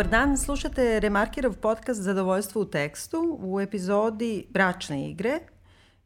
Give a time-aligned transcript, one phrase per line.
[0.00, 5.38] Dobar dan, slušate Remarkirov podcast Zadovoljstvo u tekstu u epizodi Bračne igre.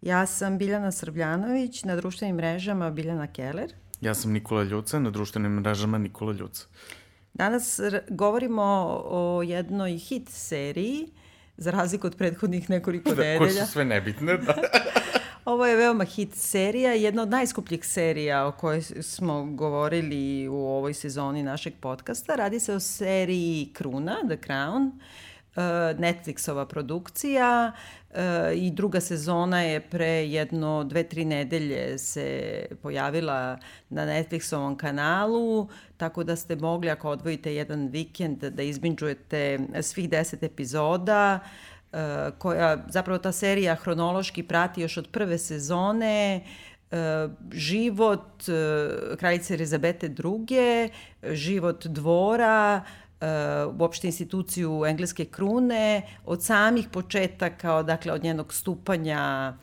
[0.01, 3.73] Ja sam Biljana Srbljanović, na društvenim mrežama Biljana Keller.
[4.01, 6.67] Ja sam Nikola Ljuca, na društvenim mrežama Nikola Ljuca.
[7.35, 8.63] Danas govorimo
[9.05, 11.09] o jednoj hit seriji,
[11.57, 13.39] za razliku od prethodnih nekoliko da, nedelja.
[13.39, 14.55] Koje su sve nebitne, da.
[15.45, 20.95] Ovo je veoma hit serija, jedna od najskupljih serija o kojoj smo govorili u ovoj
[20.95, 22.35] sezoni našeg podcasta.
[22.35, 25.63] Radi se o seriji Kruna, The Crown, uh,
[26.01, 27.73] Netflixova produkcija
[28.11, 28.17] uh,
[28.55, 33.59] i druga sezona je pre jedno dve, tri nedelje se pojavila
[33.89, 40.43] na Netflixovom kanalu, tako da ste mogli ako odvojite jedan vikend da izbinđujete svih deset
[40.43, 41.41] epizoda.
[41.43, 41.74] Uh,
[42.39, 46.45] koja zapravo ta serija hronološki prati još od prve sezone
[46.91, 46.97] e,
[47.53, 50.91] život e, kraljice Elizabete II,
[51.35, 52.83] život dvora,
[53.79, 59.55] uopšte instituciju engleske krune, od samih početaka, dakle od njenog stupanja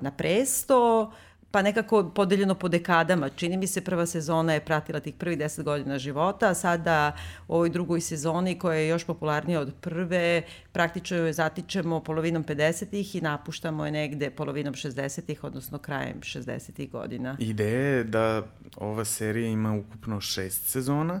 [0.00, 1.12] na presto,
[1.50, 3.28] pa nekako podeljeno po dekadama.
[3.28, 7.16] Čini mi se prva sezona je pratila tih prvi deset godina života, a sada
[7.48, 13.14] u ovoj drugoj sezoni koja je još popularnija od prve, praktično joj zatičemo polovinom 50-ih
[13.16, 17.36] i napuštamo je negde polovinom 60-ih, odnosno krajem 60-ih godina.
[17.38, 18.42] Ideja je da
[18.76, 21.20] ova serija ima ukupno šest sezona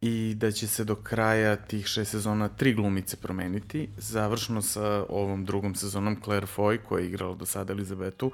[0.00, 5.44] i da će se do kraja tih šest sezona tri glumice promeniti, završno sa ovom
[5.44, 8.32] drugom sezonom Claire Foy koja je igrala do sada Elizabetu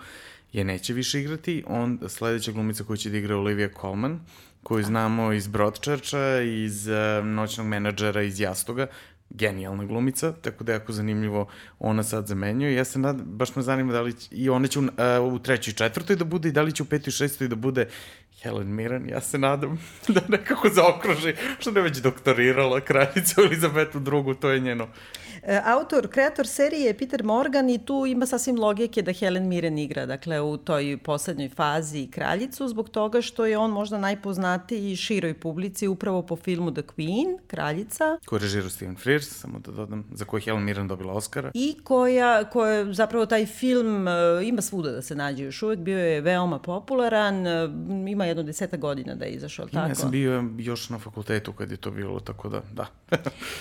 [0.53, 1.65] je neće više igrati.
[1.67, 4.21] On, sledeća glumica koju će da igra Olivia Colman,
[4.63, 8.87] koju znamo iz Broadchurcha, iz uh, Noćnog menadžera, iz Jastoga,
[9.31, 12.75] genijalna glumica, tako da je jako zanimljivo ona sad zamenjuje.
[12.75, 15.39] Ja se nad, baš me zanima da li će, i ona će u, uh, u
[15.39, 17.89] trećoj četvrtoj da bude i da li će u petoj šestoj da bude
[18.43, 24.35] Helen Mirren, ja se nadam da nekako zaokruži, što ne već doktorirala kraljicu Elizabetu II,
[24.41, 24.89] to je njeno
[25.65, 30.07] autor, kreator serije je Peter Morgan i tu ima sasvim logike da Helen Mirren igra,
[30.07, 35.89] dakle u toj poslednjoj fazi kraljicu, zbog toga što je on možda najpoznatiji široj publici
[35.89, 38.19] upravo po filmu The Queen, kraljica.
[38.27, 41.51] Koju režira Stephen Frears, samo da dodam, za koju Helen Mirren dobila Oscara.
[41.55, 45.99] I koja, koja zapravo taj film uh, ima svuda da se nađe još uvek, bio
[45.99, 49.89] je veoma popularan, uh, ima jedno deseta godina da je izašao, tako?
[49.89, 52.87] Ja sam bio još na fakultetu kad je to bilo, tako da, da.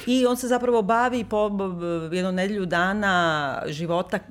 [0.07, 1.70] I on se zapravo bavi po
[2.11, 4.21] jednu nedelju dana života e,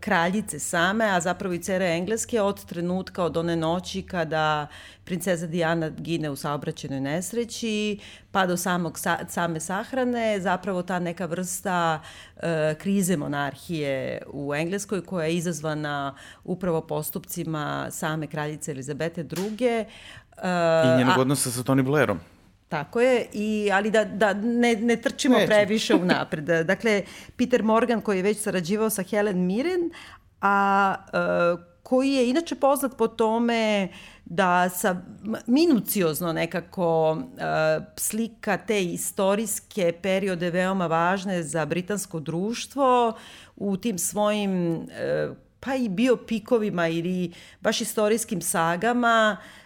[0.00, 4.66] kraljice same, a zapravo i cere Engleske od trenutka od one noći kada
[5.04, 7.98] princeza Diana gine u saobraćenoj nesreći,
[8.32, 8.98] pa do samog,
[9.28, 12.00] same sahrane, zapravo ta neka vrsta
[12.36, 16.14] e, krize monarhije u Engleskoj koja je izazvana
[16.44, 19.66] upravo postupcima same kraljice Elizabete II.
[19.68, 19.86] E,
[20.84, 22.20] I njenog odnosa sa Tony Blairom.
[22.74, 25.46] Tako je, i, ali da, da ne, ne trčimo Neću.
[25.46, 26.44] previše u napred.
[26.70, 27.02] Dakle,
[27.36, 29.90] Peter Morgan koji je već sarađivao sa Helen Mirren,
[30.40, 30.94] a
[31.54, 33.88] uh, koji je inače poznat po tome
[34.24, 34.96] da sa
[35.46, 37.18] minuciozno nekako uh,
[37.96, 43.12] slika te istorijske periode veoma važne za britansko društvo
[43.56, 49.63] u tim svojim uh, pa i biopikovima ili baš istorijskim sagama uh,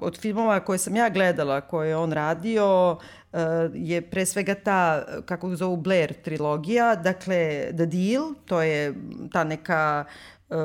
[0.00, 3.38] od filmova koje sam ja gledala, koje je on radio, uh,
[3.74, 8.94] je pre svega ta, kako zovu Blair trilogija, dakle The Deal, to je
[9.32, 10.04] ta neka
[10.48, 10.56] uh,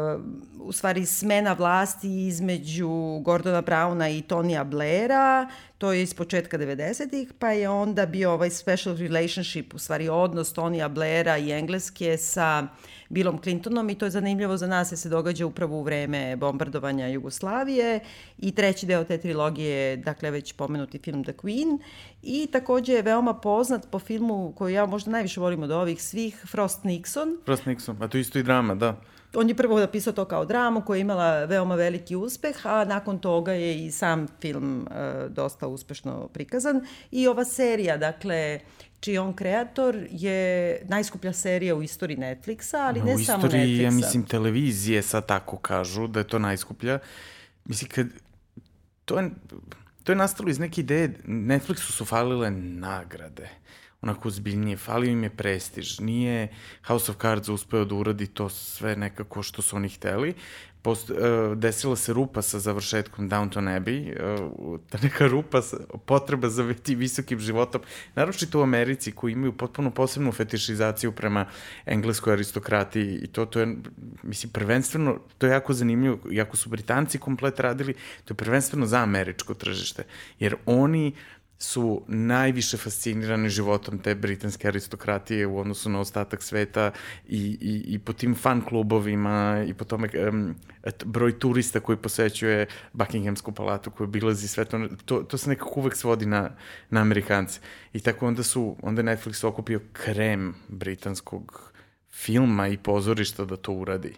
[0.59, 5.47] u stvari smena vlasti između Gordona Browna i Tonija Blaira,
[5.79, 10.53] to je iz početka 90-ih, pa je onda bio ovaj special relationship, u stvari odnos
[10.53, 12.67] Tonija Blaira i Engleske sa
[13.09, 17.07] Billom Clintonom i to je zanimljivo za nas jer se događa upravo u vreme bombardovanja
[17.07, 17.99] Jugoslavije
[18.37, 21.79] i treći deo te trilogije je dakle već pomenuti film The Queen
[22.23, 26.45] i takođe je veoma poznat po filmu koji ja možda najviše volim od ovih svih
[26.51, 27.37] Frost Nixon.
[27.45, 29.01] Frost Nixon, a to isto i drama, da.
[29.35, 33.19] On je prvo napisao to kao dramu koja je imala veoma veliki uspeh, a nakon
[33.19, 36.81] toga je i sam film uh, dosta uspešno prikazan.
[37.11, 38.59] I ova serija, dakle,
[38.99, 43.43] čiji on kreator je najskuplja serija u istoriji Netflixa, ali ne samo Netflixa.
[43.43, 46.99] U istoriji, ja mislim, televizije sad tako kažu da je to najskuplja.
[47.65, 48.07] Mislim, kad...
[49.05, 49.29] To je,
[50.03, 53.49] to je nastalo iz neke ideje, Netflixu su falile nagrade
[54.01, 55.99] onako ozbiljnije, falio im je prestiž.
[55.99, 56.47] Nije
[56.87, 60.33] House of Cards uspeo da uradi to sve nekako što su oni hteli
[60.81, 61.17] post, uh,
[61.55, 66.95] desila se rupa sa završetkom Downton Abbey, uh, ta neka rupa, sa, potreba za ti
[66.95, 67.81] visokim životom,
[68.15, 71.45] naročito u Americi koji imaju potpuno posebnu fetišizaciju prema
[71.85, 73.75] engleskoj aristokratiji i to, to je,
[74.23, 77.93] mislim, prvenstveno, to je jako zanimljivo, jako su Britanci komplet radili,
[78.25, 80.03] to je prvenstveno za američko tržište,
[80.39, 81.13] jer oni
[81.61, 86.91] su najviše fascinirani životom te britanske aristokratije u odnosu na ostatak sveta
[87.27, 90.55] i, i, i po tim fan klubovima i po tome um,
[91.05, 95.95] broj turista koji posećuje Buckinghamsku palatu koji obilazi sve to, to, to se nekako uvek
[95.95, 96.49] svodi na,
[96.89, 97.59] na Amerikance.
[97.93, 101.73] I tako onda su, onda Netflix okupio krem britanskog
[102.11, 104.13] filma i pozorišta da to uradi.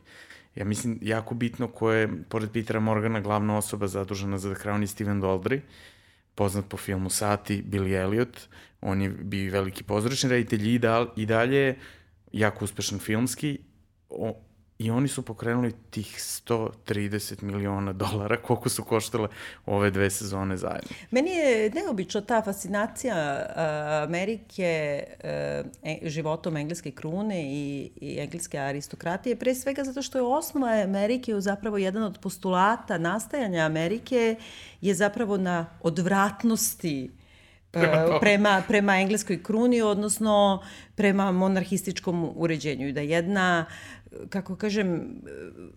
[0.56, 4.84] Ja mislim, jako bitno ko je, pored Petera Morgana, glavna osoba zadužena za The Crown
[4.84, 5.60] i Steven Daldry,
[6.42, 8.48] poznat po filmu Sati, Billy Elliot,
[8.82, 11.76] on je bio veliki pozorišni reditelj i, dal, i dalje
[12.34, 13.60] jako uspešan filmski,
[14.10, 14.34] o,
[14.82, 16.18] I oni su pokrenuli tih
[16.48, 19.28] 130 miliona dolara, koliko su koštale
[19.66, 20.90] ove dve sezone zajedno.
[21.12, 23.46] Meni je neobično ta fascinacija
[24.04, 25.64] Amerike e,
[26.04, 31.78] životom engleske krune i, i engleske aristokratije, pre svega zato što je osnova Amerike zapravo
[31.78, 34.36] jedan od postulata nastajanja Amerike
[34.82, 37.12] je zapravo na odvratnosti
[37.72, 40.64] prema, prema, prema engleskoj kruni, odnosno
[40.96, 42.92] prema monarhističkom uređenju.
[42.92, 43.66] Da jedna
[44.30, 45.16] kako kažem,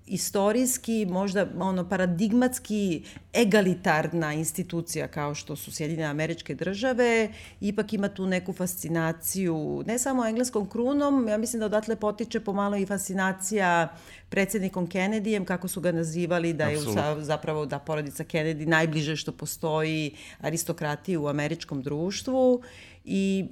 [0.07, 3.03] istorijski, možda ono paradigmatski
[3.35, 7.29] egalitarna institucija kao što su Sjedinjene američke države,
[7.61, 12.77] ipak ima tu neku fascinaciju, ne samo engleskom krunom, ja mislim da odatle potiče pomalo
[12.77, 13.97] i fascinacija
[14.29, 17.25] predsednikom Kennedyjem, kako su ga nazivali, da je Absolut.
[17.25, 22.63] zapravo da porodica Kennedy najbliže što postoji aristokratiji u američkom društvu
[23.05, 23.49] i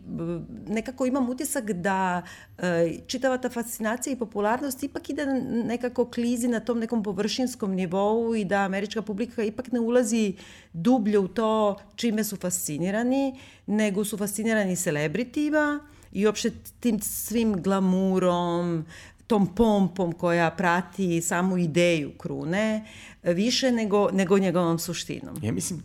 [0.67, 2.23] nekako imam utisak da
[2.59, 5.27] e, čitava ta fascinacija i popularnost ipak ide
[5.67, 10.35] nekako klizi na tom nekom površinskom nivou i da američka publika ipak ne ulazi
[10.73, 15.81] dublje u to čime su fascinirani, nego su fascinirani celebritima
[16.13, 16.51] i uopšte
[16.81, 18.85] tim svim glamurom,
[19.27, 22.87] tom pompom koja prati samu ideju krune,
[23.23, 25.37] više nego, nego njegovom suštinom.
[25.43, 25.83] Ja mislim,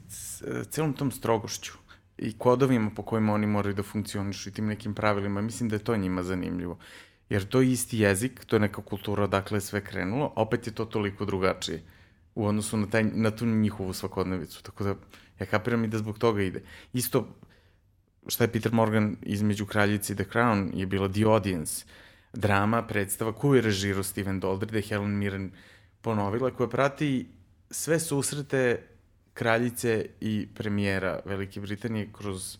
[0.69, 1.86] celom tom strogošću
[2.17, 5.83] i kodovima po kojima oni moraju da funkcionišu i tim nekim pravilima, mislim da je
[5.83, 6.77] to njima zanimljivo.
[7.29, 10.73] Jer to je isti jezik, to je neka kultura odakle je sve krenulo, opet je
[10.73, 11.83] to toliko drugačije
[12.35, 14.63] u odnosu na, taj, na tu njihovu svakodnevicu.
[14.63, 14.95] Tako da
[15.39, 16.63] ja kapiram i da zbog toga ide.
[16.93, 17.27] Isto
[18.27, 21.85] šta je Peter Morgan između Kraljice i The Crown je bila The Audience,
[22.33, 25.51] drama, predstava koju je režirao Steven Daldry, da je Helen Mirren
[26.01, 27.29] ponovila, koja prati
[27.71, 28.87] sve susrete
[29.37, 32.57] kraljice i premijera Velike Britanije kroz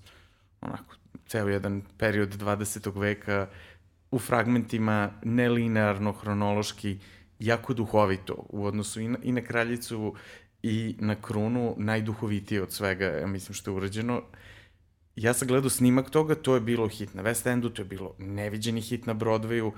[0.62, 0.96] onako
[1.28, 3.00] ceo jedan period 20.
[3.00, 3.48] veka
[4.12, 6.98] u fragmentima nelinearno, hronološki,
[7.40, 10.16] jako duhovito u odnosu i na, i na kraljicu
[10.64, 14.22] i na krunu, najduhovitije od svega, ja mislim što je urađeno.
[15.18, 18.14] Ja sam gledao snimak toga, to je bilo hit na West Endu, to je bilo
[18.18, 19.72] neviđeni hit na Broadwayu,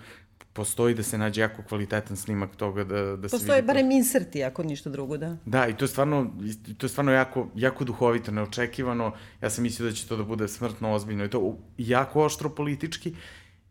[0.54, 4.64] postoji da se nađe jako kvalitetan snimak toga da, da se Postoje barem inserti, ako
[4.64, 5.38] ništa drugo, da.
[5.46, 6.34] Da, i to je stvarno,
[6.78, 9.14] to je stvarno jako, jako duhovito, neočekivano.
[9.42, 13.16] Ja sam mislio da će to da bude smrtno ozbiljno i to jako oštro politički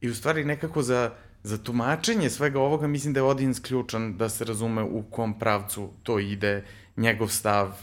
[0.00, 1.12] i u stvari nekako za,
[1.42, 5.90] za tumačenje svega ovoga mislim da je Odins ključan da se razume u kom pravcu
[6.02, 6.64] to ide,
[6.96, 7.76] njegov stav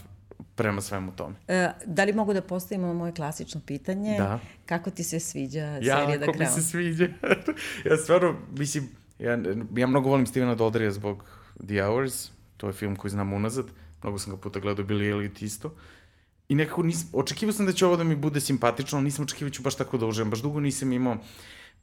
[0.56, 1.34] prema svemu tome.
[1.48, 4.16] E, da li mogu da postavimo moje klasično pitanje?
[4.18, 4.40] Da.
[4.66, 6.20] Kako ti se sviđa ja, serija The Crown?
[6.20, 7.08] Ja, kako mi se sviđa.
[7.90, 8.88] ja stvarno, mislim,
[9.18, 9.38] ja,
[9.76, 11.24] ja mnogo volim Stevena Dodrija zbog
[11.66, 13.66] The Hours, to je film koji znam unazad,
[14.02, 15.74] mnogo sam ga puta gledao, Billy Elliot isto.
[16.48, 19.48] I nekako nis, očekivao sam da će ovo da mi bude simpatično, ali nisam očekivao
[19.48, 20.30] da ću baš tako da uživam.
[20.30, 21.16] Baš dugo nisam imao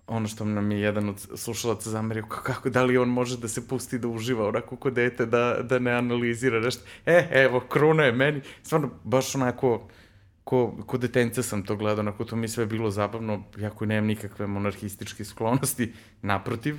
[0.07, 3.67] ono što nam je jedan od slušalaca zamerio, kako, da li on može da se
[3.67, 6.83] pusti da uživa onako kod dete, da, da ne analizira nešto.
[7.05, 9.87] E, evo, kruna je meni, stvarno, baš onako,
[10.43, 14.47] ko, ko detenca sam to gledao, onako to mi sve bilo zabavno, jako nemam nikakve
[14.47, 16.75] monarhističke sklonosti, naprotiv.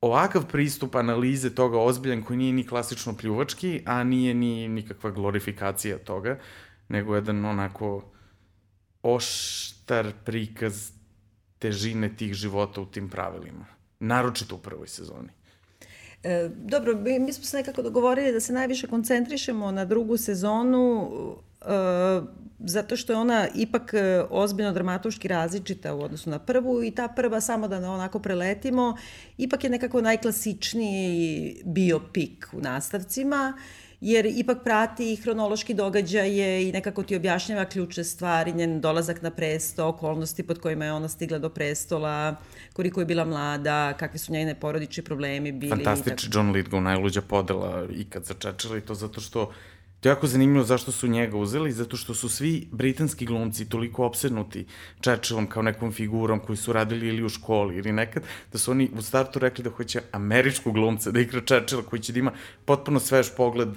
[0.00, 5.98] Ovakav pristup analize toga ozbiljan koji nije ni klasično pljuvački, a nije ni nikakva glorifikacija
[5.98, 6.38] toga,
[6.88, 8.02] nego jedan onako
[9.02, 11.01] oštar prikaz
[11.62, 13.66] težine tih života u tim pravilima.
[14.00, 15.28] Naročito u prvoj sezoni.
[16.22, 21.10] E, dobro, mi, smo se nekako dogovorili da se najviše koncentrišemo na drugu sezonu
[21.60, 22.20] e,
[22.58, 27.08] zato što je ona ipak e, ozbiljno dramatuški različita u odnosu na prvu i ta
[27.08, 28.96] prva, samo da onako preletimo,
[29.38, 33.52] ipak je nekako najklasičniji biopik u nastavcima
[34.02, 39.86] jer ipak prati hronološki događaje i nekako ti objašnjava ključne stvari, njen dolazak na presto,
[39.86, 42.36] okolnosti pod kojima je ona stigla do prestola,
[42.72, 45.70] koliko je bila mlada, kakvi su njene porodični problemi bili.
[45.70, 49.52] Fantastični John Lithgow, najluđa podela ikad za Čečela i to zato što
[50.02, 54.06] To je jako zanimljivo zašto su njega uzeli, zato što su svi britanski glumci toliko
[54.06, 54.64] obsednuti
[55.00, 58.90] Churchillom kao nekom figurom koji su radili ili u školi ili nekad, da su oni
[58.98, 62.32] u startu rekli da hoće američku glumca da igra Churchilla koji će da ima
[62.64, 63.68] potpuno svež pogled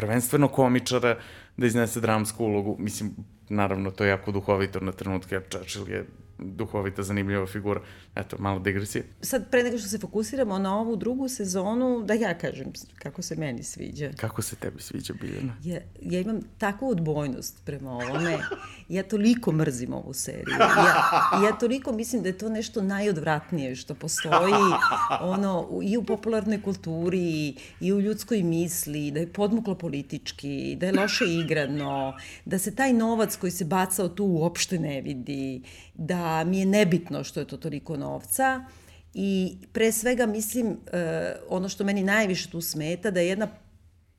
[0.00, 1.16] prvenstveno komičara
[1.56, 2.76] da iznese dramsku ulogu.
[2.78, 3.12] Mislim,
[3.48, 6.06] naravno to je jako duhovito na trenutke, jer Churchill je
[6.42, 7.80] duhovita, zanimljiva figura.
[8.14, 9.04] Eto, malo digresije.
[9.20, 13.36] Sad, pre nego što se fokusiramo na ovu drugu sezonu, da ja kažem kako se
[13.36, 14.10] meni sviđa.
[14.16, 15.56] Kako se tebi sviđa, Biljana?
[15.64, 18.38] Ja, ja imam takvu odbojnost prema ovome.
[18.88, 20.56] Ja toliko mrzim ovu seriju.
[20.58, 24.52] Ja, ja toliko mislim da je to nešto najodvratnije što postoji
[25.20, 30.92] ono, i u popularnoj kulturi, i u ljudskoj misli, da je podmuklo politički, da je
[30.92, 35.62] loše igrano, da se taj novac koji se bacao tu uopšte ne vidi,
[36.00, 38.64] da mi je nebitno što je to toliko novca
[39.14, 43.48] i pre svega mislim e, ono što meni najviše tu smeta da je jedna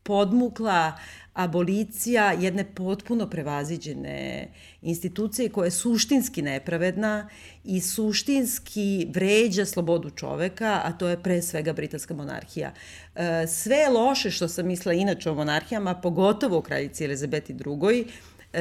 [0.04, 0.94] podmukla
[1.34, 4.48] abolicija jedne potpuno prevaziđene
[4.82, 7.30] institucije koja je suštinski nepravedna
[7.64, 12.74] i suštinski vređa slobodu čoveka, a to je pre svega britanska monarhija.
[13.16, 18.06] E, sve loše što sam mislila inače o monarhijama, pogotovo o kraljici Elizabeti II,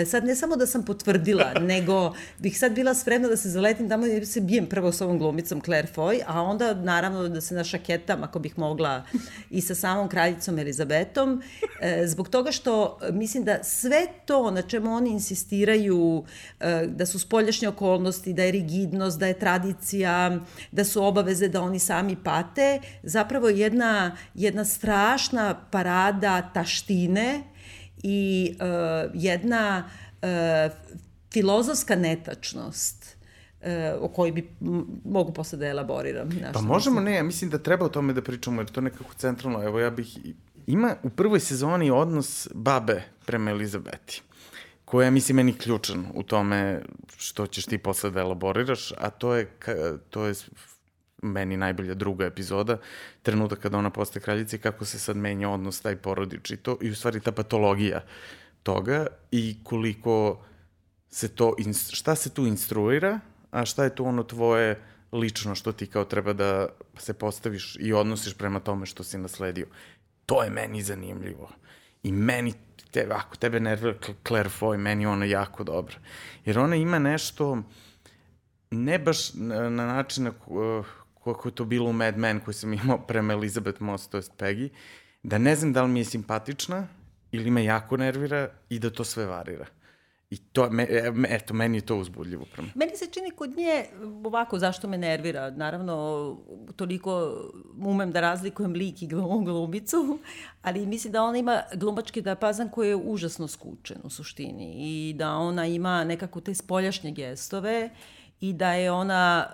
[0.07, 4.07] sad ne samo da sam potvrdila, nego bih sad bila spremna da se zaletim tamo
[4.07, 7.55] i da se bijem prvo s ovom glumicom Claire Foy, a onda naravno da se
[7.55, 9.05] našaketam ako bih mogla
[9.51, 11.43] i sa samom kraljicom Elizabetom,
[11.81, 16.25] e, zbog toga što mislim da sve to na čemu oni insistiraju,
[16.61, 20.41] e, da su spoljašnje okolnosti, da je rigidnost, da je tradicija,
[20.73, 27.43] da su obaveze da oni sami pate, zapravo jedna, jedna strašna parada taštine,
[28.03, 29.85] i uh, jedna
[30.23, 30.29] uh,
[31.33, 33.17] filozofska netačnost
[33.61, 33.67] uh,
[34.01, 34.51] o kojoj bi
[35.05, 36.29] mogu posle da elaboriram.
[36.29, 37.05] Našto pa možemo, mislim.
[37.05, 39.91] ne, ja mislim da treba o tome da pričamo, jer to nekako centralno, evo ja
[39.91, 40.19] bih,
[40.67, 44.23] ima u prvoj sezoni odnos babe prema Elizabeti
[44.91, 46.83] koja je, mislim, meni ključan u tome
[47.17, 49.51] što ćeš ti posle da elaboriraš, a to je,
[50.11, 50.35] to je
[51.23, 52.79] meni najbolja druga epizoda,
[53.23, 56.79] trenutak kada ona postaje kraljica i kako se sad menja odnos taj porodič i to,
[56.81, 58.05] i u stvari ta patologija
[58.63, 60.45] toga i koliko
[61.11, 61.55] se to,
[61.93, 64.81] šta se tu instruira, a šta je tu ono tvoje
[65.13, 69.67] lično što ti kao treba da se postaviš i odnosiš prema tome što si nasledio.
[70.27, 71.51] To je meni zanimljivo.
[72.03, 72.53] I meni,
[72.91, 73.95] te, ako tebe nervira
[74.27, 75.97] Claire Foy, meni ona jako dobra.
[76.45, 77.63] Jer ona ima nešto,
[78.71, 80.87] ne baš na, na način na, uh,
[81.25, 84.33] kako je to bilo u Mad Men koji sam imao prema Elizabeth Moss, to jest
[84.39, 84.69] Peggy,
[85.23, 86.87] da ne znam da li mi je simpatična
[87.33, 89.67] ili me jako nervira i da to sve varira.
[90.31, 92.69] I to, me, e, eto, meni je to uzbudljivo prema.
[92.75, 93.85] Meni se čini kod nje,
[94.25, 95.51] ovako, zašto me nervira?
[95.51, 96.37] Naravno,
[96.77, 97.37] toliko
[97.79, 100.19] umem da razlikujem lik i glum, glumicu,
[100.63, 105.35] ali mislim da ona ima glumački diapazan koji je užasno skučen u suštini i da
[105.35, 107.91] ona ima nekako te spoljašnje gestove
[108.41, 109.47] i da je ona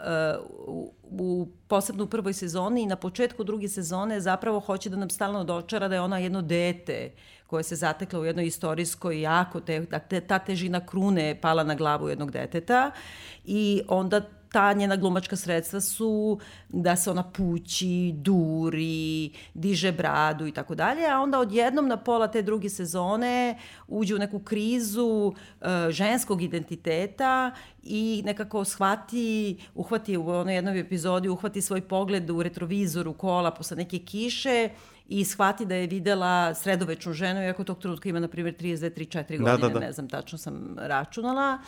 [0.69, 5.11] uh, u posebno u prvoj sezoni i na početku druge sezone zapravo hoće da nam
[5.11, 7.11] stalno dočara da je ona jedno dete
[7.47, 12.09] koje se zatekla u jednoj istorijskoj jako te, te, ta težina krune pala na glavu
[12.09, 12.91] jednog deteta
[13.45, 14.21] i onda
[14.53, 16.39] ta njena glumačka sredstva su
[16.69, 22.29] da se ona pući, duri, diže bradu i tako dalje, a onda odjednom na pola
[22.29, 27.51] te druge sezone uđe u neku krizu uh, ženskog identiteta
[27.83, 33.77] i nekako shvati, uhvati u onoj jednoj epizodi, uhvati svoj pogled u retrovizoru kola posle
[33.77, 34.69] neke kiše
[35.09, 39.19] i shvati da je videla sredovečnu ženu, iako tog trenutka ima, na primjer, 32, 3,
[39.19, 39.81] 4 godine, da, da, da.
[39.81, 41.59] ne znam, tačno sam računala.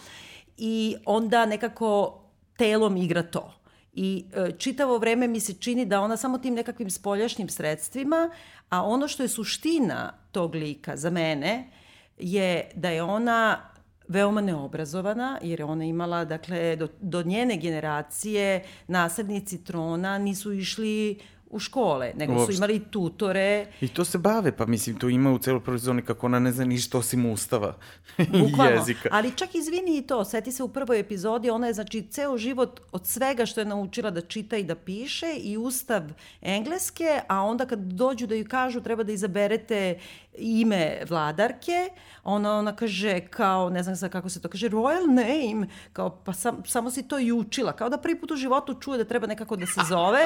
[0.57, 2.21] I onda nekako
[2.59, 3.55] telom igra to.
[3.93, 8.31] I e, čitavo vreme mi se čini da ona samo tim nekakvim spoljašnjim sredstvima,
[8.69, 11.71] a ono što je suština tog lika za mene
[12.19, 13.71] je da je ona
[14.09, 21.19] veoma neobrazovana, jer je ona imala, dakle, do, do njene generacije naslednici trona nisu išli
[21.51, 22.53] u škole, nego Uopšte.
[22.53, 23.67] su imali tutore.
[23.81, 26.53] I to se bave, pa mislim, to ima u celoj prvoj sezoni kako ona ne
[26.53, 27.77] zna ništa osim ustava
[28.19, 29.09] i jezika.
[29.13, 32.81] Ali čak izvini i to, seti se u prvoj epizodi, ona je znači ceo život
[32.93, 36.03] od svega što je naučila da čita i da piše i ustav
[36.41, 39.99] engleske, a onda kad dođu da ju kažu treba da izaberete
[40.39, 41.89] ime vladarke,
[42.25, 46.33] ona, ona kaže kao, ne znam sad kako se to kaže, royal name, kao pa
[46.33, 49.27] sam, samo si to i učila, kao da prvi put u životu čuje da treba
[49.27, 50.25] nekako da se zove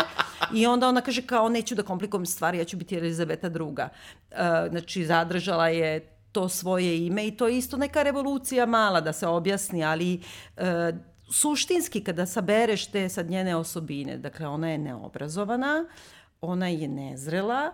[0.54, 3.88] i onda ona kaže kao neću da komplikujem stvari, ja ću biti Elizabeta druga.
[4.30, 4.36] Uh,
[4.70, 6.00] znači zadržala je
[6.32, 10.20] to svoje ime i to je isto neka revolucija mala da se objasni, ali
[10.56, 10.62] uh,
[11.32, 15.84] suštinski kada sabereš te sad njene osobine, dakle ona je neobrazovana,
[16.40, 17.72] ona je nezrela,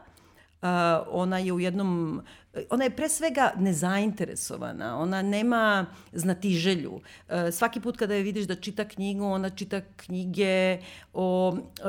[1.11, 2.23] ona je u jednom
[2.71, 7.01] ona je pre svega nezainteresovana, ona nema znatiželju.
[7.29, 10.79] E, svaki put kada je vidiš da čita knjigu, ona čita knjige
[11.13, 11.83] o e,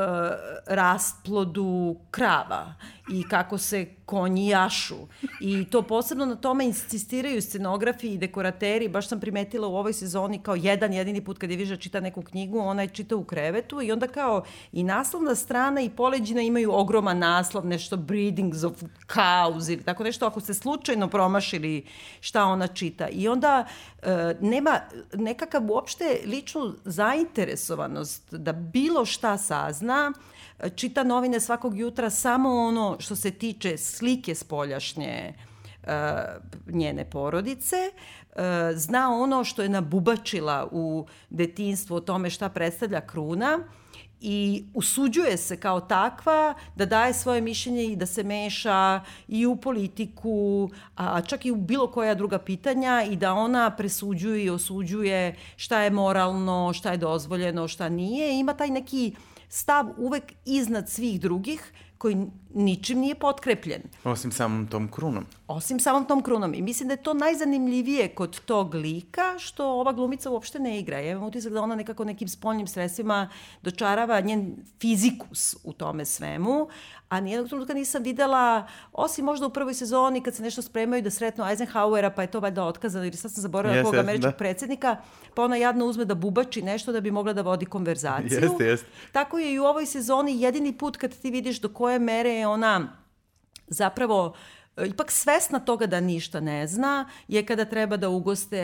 [0.67, 2.73] rastplodu krava
[3.11, 4.97] i kako se konji jašu.
[5.41, 8.89] I to posebno na tome insistiraju scenografi i dekorateri.
[8.89, 12.21] Baš sam primetila u ovoj sezoni kao jedan jedini put kad je da čita neku
[12.21, 16.71] knjigu, ona je čita u krevetu i onda kao i naslovna strana i poleđina imaju
[16.73, 21.85] ogroman naslov, nešto breedings of cows ili tako nešto, ako ste slučajno promašili
[22.21, 23.07] šta ona čita.
[23.07, 23.65] I onda
[24.01, 24.79] e, nema
[25.13, 30.13] nekakav uopšte ličnu zainteresovanost da bilo šta sazna,
[30.75, 35.33] čita novine svakog jutra samo ono što se tiče slike spoljašnje
[35.83, 35.89] uh,
[36.67, 38.41] njene porodice, uh,
[38.75, 43.59] zna ono što je nabubačila u detinstvu o tome šta predstavlja kruna
[44.21, 49.55] i usuđuje se kao takva da daje svoje mišljenje i da se meša i u
[49.55, 55.35] politiku, a čak i u bilo koja druga pitanja i da ona presuđuje i osuđuje
[55.55, 58.39] šta je moralno, šta je dozvoljeno, šta nije.
[58.39, 59.15] Ima taj neki
[59.49, 63.81] stav uvek iznad svih drugih koji ničim nije potkrepljen.
[64.03, 65.25] Osim samom tom krunom.
[65.47, 66.53] Osim samom tom krunom.
[66.53, 70.99] I mislim da je to najzanimljivije kod tog lika, što ova glumica uopšte ne igra.
[70.99, 73.29] Ja imam utisak da ona nekako nekim spoljnim sredstvima
[73.61, 76.67] dočarava njen fizikus u tome svemu,
[77.09, 81.09] a nijednog trenutka nisam videla, osim možda u prvoj sezoni kad se nešto spremaju da
[81.09, 84.31] sretnu Eisenhowera, pa je to valjda otkazano, jer sad sam zaboravila yes, kog yes, američkog
[84.31, 84.37] da.
[84.37, 84.97] predsednika,
[85.35, 88.39] pa ona jadno uzme da bubači nešto da bi mogla da vodi konverzaciju.
[88.41, 88.87] Jeste, jeste.
[89.11, 92.47] Tako je i u ovoj sezoni jedini put kad ti vidiš do koje mere je
[92.47, 92.87] ona
[93.67, 94.35] zapravo
[94.85, 98.57] ipak svesna toga da ništa ne zna je kada treba da ugoste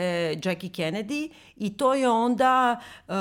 [0.44, 3.14] Jackie Kennedy i to je onda uh,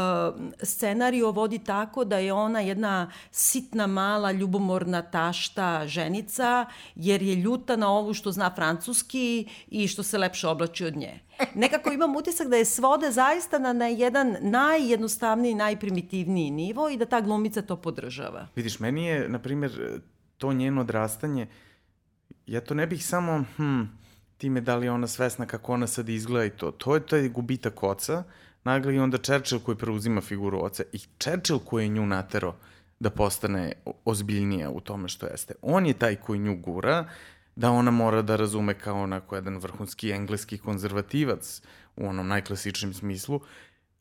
[0.64, 7.76] scenario vodi tako da je ona jedna sitna, mala, ljubomorna tašta ženica jer je ljuta
[7.76, 11.20] na ovu što zna francuski i što se lepše oblači od nje.
[11.56, 17.06] Nekako imam utisak da je svode zaista na, na jedan najjednostavniji, najprimitivniji nivo i da
[17.06, 18.48] ta glumica to podržava.
[18.56, 20.02] Vidiš, meni je, na primjer,
[20.38, 21.48] to njeno odrastanje,
[22.48, 23.82] ja to ne bih samo, hm,
[24.38, 26.72] time da li je ona svesna kako ona sad izgleda i to.
[26.72, 28.24] To je taj gubitak oca,
[28.64, 32.56] nagli i onda Churchill koji preuzima figuru oca i Churchill koji je nju natero
[33.00, 33.74] da postane
[34.06, 35.54] ozbiljnija u tome što jeste.
[35.62, 37.10] On je taj koji nju gura,
[37.56, 41.62] da ona mora da razume kao onako jedan vrhunski engleski konzervativac
[41.96, 43.40] u onom najklasičnim smislu.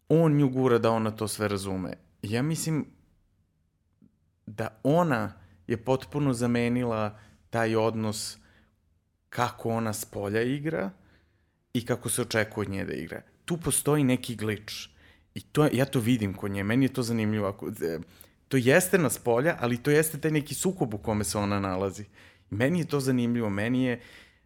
[0.08, 1.92] On nju gura da ona to sve razume.
[2.22, 2.86] Ja mislim
[4.46, 5.32] da ona
[5.66, 7.18] je potpuno zamenila
[7.50, 8.38] taj odnos
[9.28, 10.90] kako ona s polja igra
[11.74, 13.22] i kako se očekuje od nje da igra.
[13.44, 14.88] Tu postoji neki glič.
[15.34, 17.48] I to, ja to vidim kod nje, meni je to zanimljivo.
[17.48, 17.98] Ako, e,
[18.48, 22.04] to jeste na spolja, ali to jeste taj neki sukob u kome se ona nalazi.
[22.50, 24.00] I meni je to zanimljivo, meni je,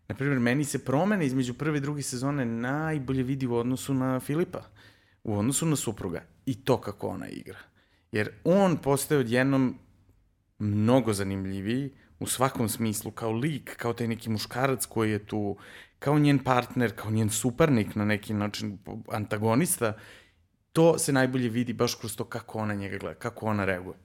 [0.09, 4.21] na primjer, meni se promene između prve i druge sezone najbolje vidi u odnosu na
[4.21, 4.63] Filipa,
[5.25, 7.59] u odnosu na supruga i to kako ona igra.
[8.13, 9.79] Jer on postaje odjednom
[10.59, 11.91] mnogo zanimljiviji
[12.21, 15.57] u svakom smislu, kao lik, kao taj neki muškarac koji je tu,
[15.99, 18.79] kao njen partner, kao njen suparnik na neki način,
[19.13, 19.93] antagonista,
[20.73, 23.97] to se najbolje vidi baš kroz to kako ona njega gleda, kako ona reaguje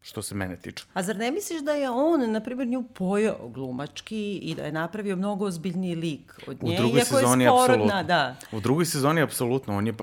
[0.00, 0.84] što se mene tiče.
[0.94, 4.72] A zar ne misliš da je on, na primjer, nju pojao glumački i da je
[4.72, 8.36] napravio mnogo ozbiljniji lik od nje, iako je sporodna, da.
[8.52, 9.94] U drugoj sezoni, apsolutno, on je,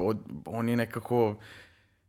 [0.45, 1.35] on je nekako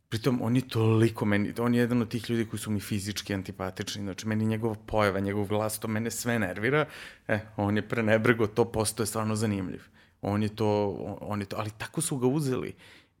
[0.09, 3.33] Pritom, on je toliko meni, on je jedan od tih ljudi koji su mi fizički
[3.33, 6.85] antipatični, znači meni njegova pojava, njegov glas, to mene sve nervira,
[7.27, 9.81] e, on je prenebrego, to postoje stvarno zanimljiv.
[10.21, 10.89] On je to,
[11.21, 12.75] on je to, ali tako su ga uzeli,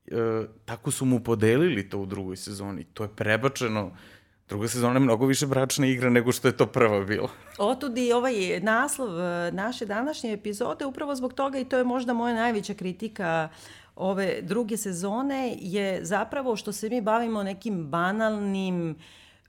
[0.07, 3.91] e, tako su mu podelili to u drugoj sezoni, to je prebačeno,
[4.49, 7.29] druga sezona je mnogo više bračna igra nego što je to prva bila.
[7.57, 12.35] Otud ovaj naslov e, naše današnje epizode, upravo zbog toga i to je možda moja
[12.35, 13.49] najveća kritika
[13.97, 18.95] ove druge sezone je zapravo što se mi bavimo nekim banalnim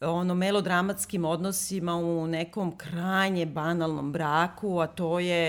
[0.01, 5.49] ono melodramatskim odnosima u nekom krajnje banalnom braku, a to je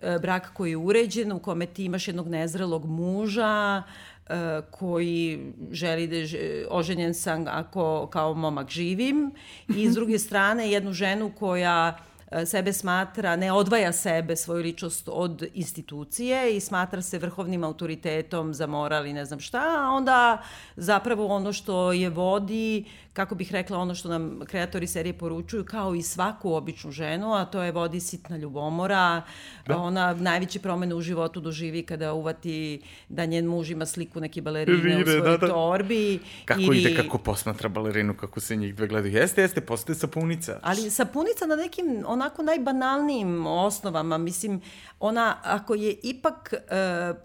[0.00, 3.82] e, brak koji je uređen, u kome ti imaš jednog nezrelog muža,
[4.28, 9.30] e, koji želi da je oženjen sam ako kao momak živim
[9.76, 11.98] i s druge strane jednu ženu koja
[12.46, 18.66] sebe smatra, ne odvaja sebe, svoju ličnost od institucije i smatra se vrhovnim autoritetom za
[18.66, 20.42] moral i ne znam šta, a onda
[20.76, 22.84] zapravo ono što je vodi
[23.18, 27.44] kako bih rekla, ono što nam kreatori serije poručuju, kao i svaku običnu ženu, a
[27.44, 29.22] to je vodi sitna ljubomora.
[29.66, 29.76] Da.
[29.76, 34.82] Ona najveće promene u životu doživi kada uvati da njen muž ima sliku neke balerine
[34.82, 35.48] Vire, u svojoj da, da.
[35.48, 36.20] torbi.
[36.44, 36.80] Kako ili...
[36.80, 39.14] ide, kako posmatra balerinu, kako se njih dve gledaju.
[39.14, 40.60] Jeste, jeste, postoje sapunica.
[40.62, 44.18] Ali sapunica na nekim onako najbanalnijim osnovama.
[44.18, 44.60] Mislim,
[45.00, 46.58] ona ako je ipak e,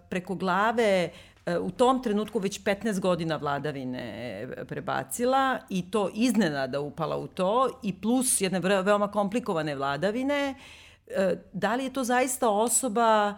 [0.09, 1.09] preko glave
[1.45, 7.79] e, u tom trenutku već 15 godina vladavine prebacila i to iznenada upala u to
[7.83, 10.55] i plus jedne veoma komplikovane vladavine,
[11.07, 13.33] e, da li je to zaista osoba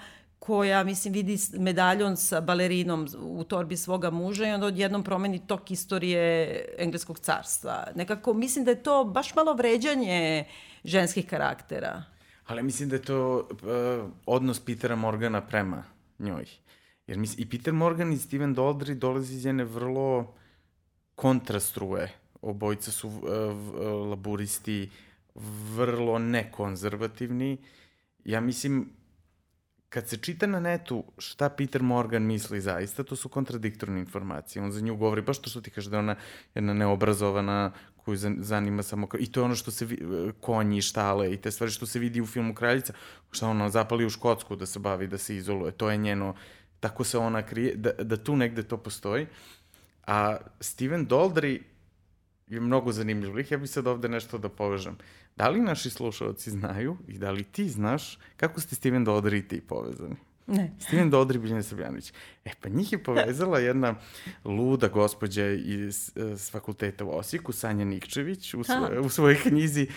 [0.46, 5.72] koja, mislim, vidi medaljon sa balerinom u torbi svoga muža i onda odjednom promeni tok
[5.72, 7.88] istorije engleskog carstva.
[7.96, 10.46] Nekako, mislim da je to baš malo vređanje
[10.84, 12.04] ženskih karaktera.
[12.46, 15.84] Ali mislim da je to uh, odnos Petera Morgana prema
[16.20, 16.46] njoj.
[17.08, 20.36] Jer mislim, i Peter Morgan i Steven Daldry dolazi iz jedne vrlo
[21.16, 22.12] kontrastruje.
[22.42, 23.24] Obojica su uh,
[24.10, 24.90] laburisti
[25.76, 27.58] vrlo nekonzervativni.
[28.26, 28.90] Ja mislim,
[29.96, 34.64] kad se čita na netu šta Peter Morgan misli zaista, to su kontradiktorne informacije.
[34.64, 36.16] On za nju govori baš to što ti kaže da ona
[36.56, 39.08] jedna neobrazovana koju zanima samo...
[39.20, 39.88] I to je ono što se...
[40.42, 42.94] konji, štale i te stvari što se vidi u filmu Kraljica.
[43.32, 45.72] Šta ona zapali u Škotsku da se bavi, da se izoluje.
[45.72, 46.36] To je njeno...
[46.80, 49.28] Tako se ona krije, da, da tu negde to postoji.
[50.08, 51.62] A Steven Doldry
[52.48, 53.52] je mnogo zanimljiv lik.
[53.52, 54.98] Ja bih sad ovde nešto da povežem.
[55.36, 59.48] Da li naši slušalci znaju i da li ti znaš kako ste Steven Dodri i
[59.48, 60.16] ti povezani?
[60.48, 60.72] Ne.
[60.80, 62.14] Steven Dodri, Biljana Srbljanović.
[62.46, 63.96] E, pa njih je povezala jedna
[64.44, 69.88] luda gospođa iz, iz fakulteta u Osijeku, Sanja Nikčević, u, svoj, u svojoj knjizi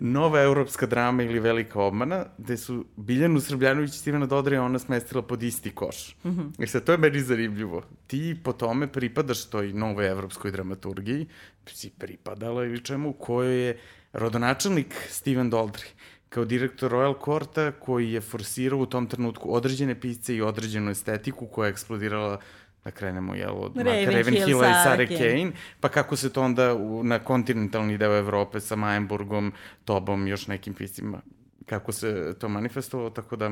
[0.00, 5.22] Nova evropska drama ili Velika obmana, gde su Biljanu Srbljanović i Stevena Dodrija ona smestila
[5.22, 6.16] pod isti koš.
[6.24, 6.64] Mm -hmm.
[6.64, 7.82] I sad, to je meni zanimljivo.
[8.06, 11.26] Ti po tome pripadaš toj novoj evropskoj dramaturgiji,
[11.66, 13.78] si pripadala ili čemu, kojoj je
[14.12, 15.86] rodonačelnik Steven Daldry
[16.28, 21.46] kao direktor Royal Courta koji je forsirao u tom trenutku određene pisce i određenu estetiku
[21.46, 22.40] koja je eksplodirala
[22.84, 26.74] da krenemo jel, od Raven, Raven Hilla i Sara Kane, pa kako se to onda
[26.74, 29.52] u, na kontinentalni deo Evrope sa Majenburgom,
[29.84, 31.20] Tobom, još nekim piscima,
[31.66, 33.50] kako se to manifestovalo, tako da,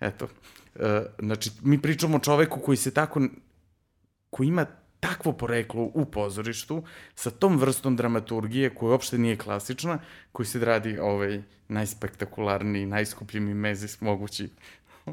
[0.00, 0.28] eto,
[0.74, 3.20] e, znači, mi pričamo o čoveku koji se tako,
[4.30, 4.66] koji ima
[5.00, 6.82] takvo poreklo u pozorištu,
[7.14, 9.98] sa tom vrstom dramaturgije koja uopšte nije klasična,
[10.32, 14.48] koji se radi ovaj najspektakularniji, najskuplji mimezis mogući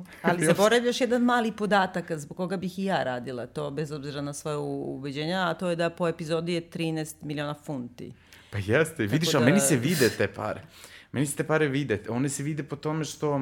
[0.22, 4.34] Ali zaboravljaš jedan mali podatak zbog koga bih i ja radila to, bez obzira na
[4.34, 8.14] svoje ubeđenja, a to je da po epizodi je 13 miliona funti.
[8.52, 9.38] Pa jeste, Tako vidiš, da...
[9.38, 10.62] a meni se vide te pare.
[11.12, 12.04] Meni se te pare vide.
[12.10, 13.42] One se vide po tome što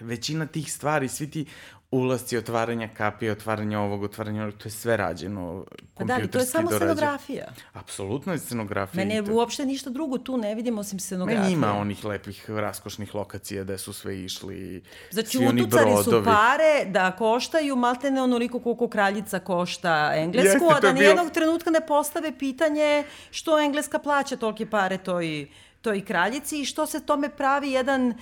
[0.00, 1.46] većina tih stvari, svi ti
[1.92, 6.38] ulasci, otvaranja kapije, otvaranja ovog, otvaranja ovog, to je sve rađeno Pa da, ali to
[6.38, 6.84] je samo dorađe.
[6.84, 7.44] scenografija.
[7.72, 9.04] Apsolutno je scenografija.
[9.04, 9.32] Mene to...
[9.32, 11.40] uopšte ništa drugo tu ne vidim osim scenografije.
[11.42, 16.04] Meni ima onih lepih, raskošnih lokacija gde su sve išli, Znači, svi oni brodovi.
[16.04, 21.34] su pare da koštaju maltene onoliko koliko kraljica košta Englesku, Jeste, a da nijednog bio...
[21.34, 25.48] trenutka ne postave pitanje što Engleska plaća tolike pare toj
[25.82, 28.14] toj kraljici i što se tome pravi jedan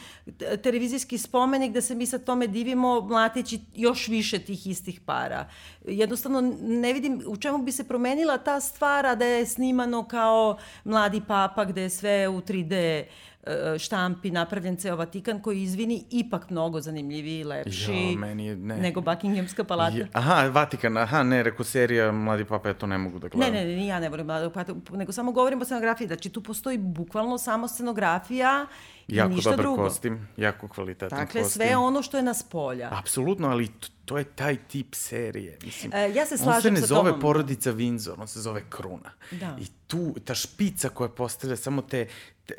[0.63, 5.49] televizijski spomenik da se mi sa tome divimo mlateći još više tih istih para.
[5.85, 11.23] Jednostavno ne vidim u čemu bi se promenila ta stvara da je snimano kao mladi
[11.29, 13.05] papa gde je sve u 3D
[13.38, 13.38] E,
[13.79, 18.77] štampi napravljen ceo Vatikan koji izvini ipak mnogo zanimljiviji i lepši jo, meni je, ne.
[18.77, 19.97] nego Buckinghamska palata.
[19.97, 23.55] Je, aha, Vatikan, aha, ne, reko serija Mladi papa, ja to ne mogu da gledam.
[23.55, 26.43] Ne, ne, ne, ja ne volim Mladi papa, nego samo govorim o scenografiji, znači tu
[26.43, 28.67] postoji bukvalno samo scenografija
[29.09, 29.83] jako ništa dobar drugo.
[29.83, 31.63] kostim, jako kvalitetan dakle, kostim.
[31.63, 32.89] sve ono što je na spolja.
[32.93, 33.69] Apsolutno, ali
[34.09, 35.59] to je taj tip serije.
[35.65, 37.21] Mislim, e, ja se slažem on se ne zove tomom.
[37.21, 39.11] porodica Windsor, on se zove Kruna.
[39.31, 39.57] Da.
[39.61, 42.07] I tu, ta špica koja postavlja samo te,
[42.47, 42.55] te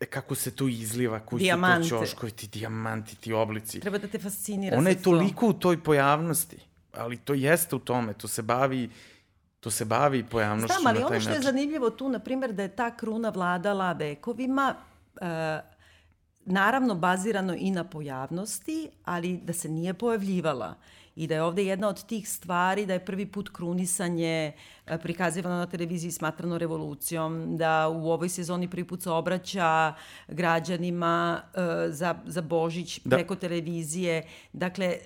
[0.00, 1.88] e, kako se to izliva, koji Dijamante.
[1.88, 3.80] su to ćoškovi, ti dijamanti, ti oblici.
[3.80, 4.78] Treba da te fascinira.
[4.78, 6.58] Ona je toliko u toj pojavnosti,
[6.92, 8.90] ali to jeste u tome, to se bavi
[9.60, 11.32] to se bavi pojavnošću Znam, ali ono što način.
[11.32, 14.74] je zanimljivo tu, na primjer, da je ta kruna vladala vekovima,
[15.14, 15.26] uh,
[16.46, 20.74] naravno bazirano i na pojavnosti, ali da se nije pojavljivala
[21.16, 24.52] i da je ovde jedna od tih stvari da je prvi put krunisanje
[24.86, 29.94] e, prikazivano na televiziji smatrano revolucijom, da u ovoj sezoni prvi put se obraća
[30.28, 33.16] građanima uh, za, za Božić da.
[33.16, 34.26] preko televizije.
[34.52, 34.96] Dakle,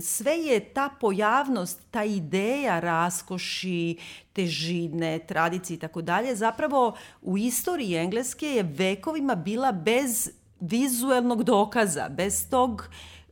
[0.00, 3.98] sve je ta pojavnost, ta ideja raskoši,
[4.32, 12.08] težine, tradicije i tako dalje, zapravo u istoriji Engleske je vekovima bila bez vizuelnog dokaza,
[12.08, 13.23] bez tog e,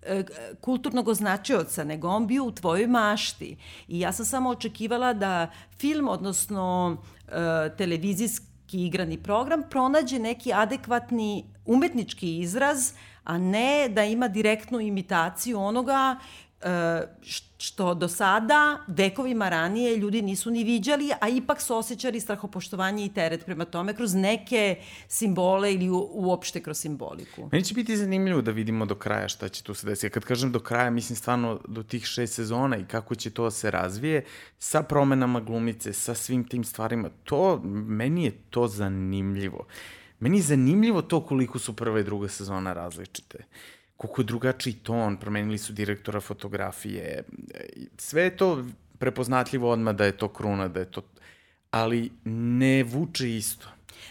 [0.60, 3.56] kulturnog označioca, nego on bio u tvojoj mašti.
[3.88, 6.96] I ja sam samo očekivala da film, odnosno
[7.28, 7.32] e,
[7.76, 12.92] televizijski igrani program, pronađe neki adekvatni umetnički izraz,
[13.24, 16.16] a ne da ima direktnu imitaciju onoga
[16.51, 16.51] E,
[17.58, 23.14] što do sada, vekovima ranije, ljudi nisu ni viđali, a ipak su osjećali strahopoštovanje i
[23.14, 24.76] teret prema tome kroz neke
[25.08, 27.48] simbole ili uopšte kroz simboliku.
[27.52, 30.10] Meni će biti zanimljivo da vidimo do kraja šta će tu se desiti.
[30.10, 33.50] Kad kažem do kraja, mislim stvarno do tih šest sezona i kako će to da
[33.50, 34.24] se razvije
[34.58, 37.10] sa promenama glumice, sa svim tim stvarima.
[37.24, 39.66] To, meni je to zanimljivo.
[40.20, 43.38] Meni je zanimljivo to koliko su prva i druga sezona različite.
[43.38, 47.22] Uh, koliko je drugačiji ton, promenili su direktora fotografije,
[47.98, 48.64] sve je to
[48.98, 51.02] prepoznatljivo odmah da je to kruna, da je to...
[51.70, 53.68] Ali ne vuče isto.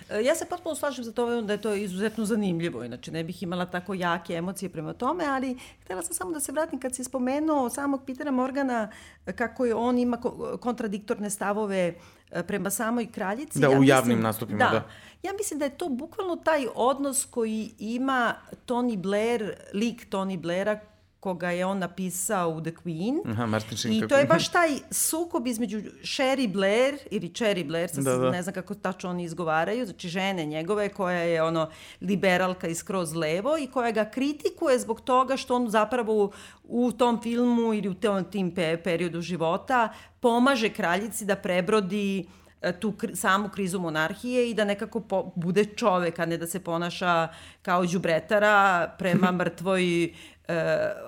[0.09, 3.43] E, ja se potpuno slažem za to da je to izuzetno zanimljivo, inače ne bih
[3.43, 7.03] imala tako jake emocije prema tome, ali htela sam samo da se vratim kad si
[7.03, 8.89] spomenuo samog Pitera Morgana,
[9.35, 10.17] kako je on ima
[10.59, 11.93] kontradiktorne stavove
[12.31, 13.59] e, prema samoj kraljici.
[13.59, 14.69] Da, ja u javnim mislim, nastupima, da.
[14.69, 14.87] da.
[15.23, 18.35] Ja mislim da je to bukvalno taj odnos koji ima
[18.67, 20.79] Tony Blair, lik Tony Blaira
[21.21, 23.21] koga je on napisao u The Queen.
[23.31, 23.93] Aha, Martin Sheen.
[23.93, 28.31] I to je baš taj sukob između Sherry Blair ili Cherry Blair, sad da, da.
[28.31, 31.69] ne znam kako tačno oni izgovaraju, znači žene njegove koja je ono
[32.01, 36.31] liberalka i skroz levo i koja ga kritikuje zbog toga što on zapravo
[36.63, 42.25] u, tom filmu ili u tom tim pe, periodu života pomaže kraljici da prebrodi
[42.61, 46.47] e, tu kri, samu krizu monarhije i da nekako po, bude čovek, a ne da
[46.47, 47.27] se ponaša
[47.61, 50.13] kao đubretara prema mrtvoj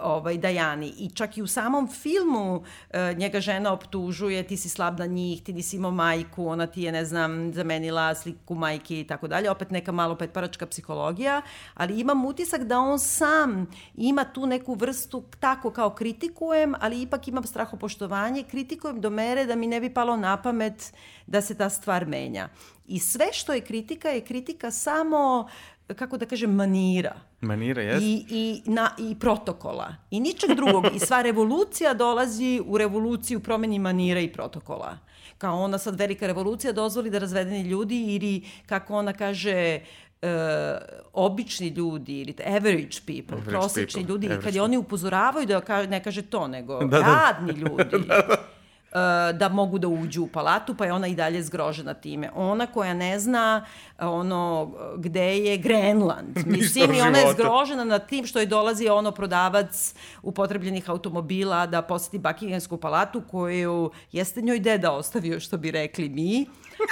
[0.01, 0.93] ovaj, Dajani.
[0.97, 5.43] I čak i u samom filmu e, njega žena optužuje, ti si slab na njih,
[5.43, 9.51] ti nisi imao majku, ona ti je, ne znam, zamenila sliku majke i tako dalje.
[9.51, 11.41] Opet neka malo petparačka psihologija,
[11.73, 17.27] ali imam utisak da on sam ima tu neku vrstu tako kao kritikujem, ali ipak
[17.27, 20.93] imam strahopoštovanje, kritikujem do mere da mi ne bi palo na pamet
[21.27, 22.49] da se ta stvar menja.
[22.87, 25.47] I sve što je kritika je kritika samo
[25.87, 27.15] kako da kažem, manira.
[27.41, 28.03] Manira, jes.
[28.03, 29.95] I, i, na, I protokola.
[30.11, 30.85] I ničeg drugog.
[30.95, 34.97] I sva revolucija dolazi u revoluciju promeni manira i protokola.
[35.37, 39.79] Kao ona sad velika revolucija dozvoli da razvedeni ljudi ili kako ona kaže
[40.21, 40.27] uh,
[41.13, 46.03] obični ljudi ili average people, average prosječni people, ljudi, kad je oni upozoravaju da ne
[46.03, 46.99] kaže to, nego da, da.
[46.99, 47.83] radni ljudi.
[47.91, 48.53] da, da
[49.33, 52.29] da mogu da uđu u palatu, pa je ona i dalje zgrožena time.
[52.35, 53.65] Ona koja ne zna
[53.99, 56.37] eh, ono gde je Grenland.
[56.45, 61.81] Mislim, i ona je zgrožena nad tim što je dolazi ono prodavac upotrebljenih automobila da
[61.81, 66.45] poseti Buckinghamsku palatu koju jeste njoj deda ostavio, što bi rekli mi,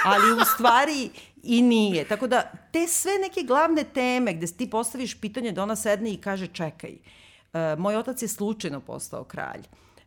[0.04, 1.10] ali u stvari
[1.42, 2.04] i nije.
[2.04, 6.16] Tako da, te sve neke glavne teme gde ti postaviš pitanje da ona sedne i
[6.16, 9.62] kaže čekaj, uh, moj otac je slučajno postao kralj.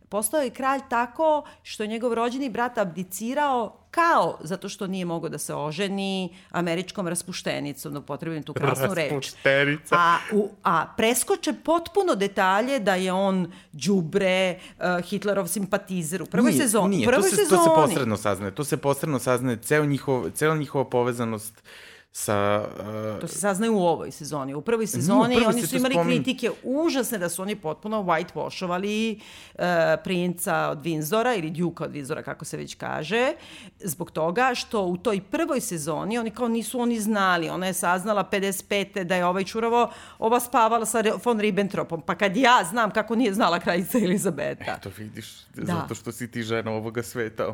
[0.10, 5.30] Postao je kralj tako što je njegov rođeni brat abdicirao kao zato što nije mogao
[5.30, 9.12] da se oženi američkom raspuštenicom, da upotrebim tu krasnu reč.
[9.12, 9.96] Raspuštenica.
[9.96, 16.52] A, u, a preskoče potpuno detalje da je on đubre, uh, Hitlerov simpatizer u prvoj
[16.52, 16.96] nije, sezoni.
[16.96, 17.58] Nije, prvoj to se, sezoni.
[17.58, 18.56] to se posredno saznaje.
[18.56, 22.67] To se posredno saznaje, ceo njihov, cela njihova povezanost uh, sa...
[23.15, 24.54] Uh, to se saznaje u ovoj sezoni.
[24.54, 26.23] U prvoj sezoni u oni su imali spomin...
[26.23, 29.19] kritike užasne da su oni potpuno whitewashovali
[29.54, 29.63] uh,
[30.04, 33.34] princa od Vinzora ili Duke od Vinzora, kako se već kaže,
[33.80, 37.49] zbog toga što u toj prvoj sezoni oni kao nisu oni znali.
[37.49, 39.04] Ona je saznala 55.
[39.04, 42.01] da je ovaj čuravo ova spavala sa von Ribbentropom.
[42.01, 44.75] Pa kad ja znam kako nije znala kraljica Elizabeta.
[44.78, 45.65] Eto vidiš, da.
[45.65, 47.47] zato što si ti žena ovoga sveta.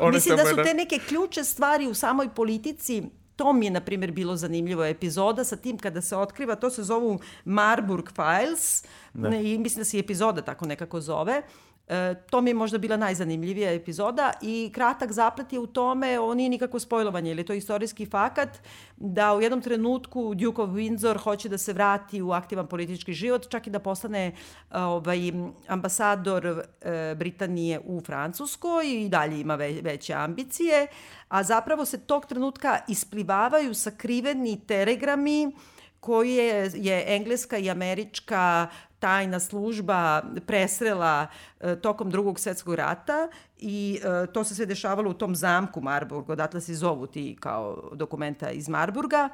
[0.00, 3.02] One Mislim da su te neke ključe stvari u samoj politici
[3.38, 6.82] to mi je, na primjer, bilo zanimljivo epizoda sa tim kada se otkriva, to se
[6.82, 9.28] zovu Marburg Files, da.
[9.36, 11.42] i mislim da se epizoda tako nekako zove,
[11.88, 16.34] E, to mi je možda bila najzanimljivija epizoda i kratak zaplet je u tome, ovo
[16.34, 18.58] nije nikako spojlovanje, ili je to istorijski fakat,
[18.96, 23.48] da u jednom trenutku Duke of Windsor hoće da se vrati u aktivan politički život,
[23.48, 24.32] čak i da postane
[24.70, 25.32] ovaj,
[25.68, 30.86] ambasador e, Britanije u Francuskoj i dalje ima ve, veće ambicije,
[31.28, 35.52] a zapravo se tog trenutka isplivavaju sakriveni telegrami
[36.00, 41.26] koje je engleska i američka tajna služba presrela
[41.60, 46.30] e, tokom drugog svetskog rata i e, to se sve dešavalo u tom zamku Marburg,
[46.30, 49.28] odatle se zovu ti kao dokumenta iz Marburga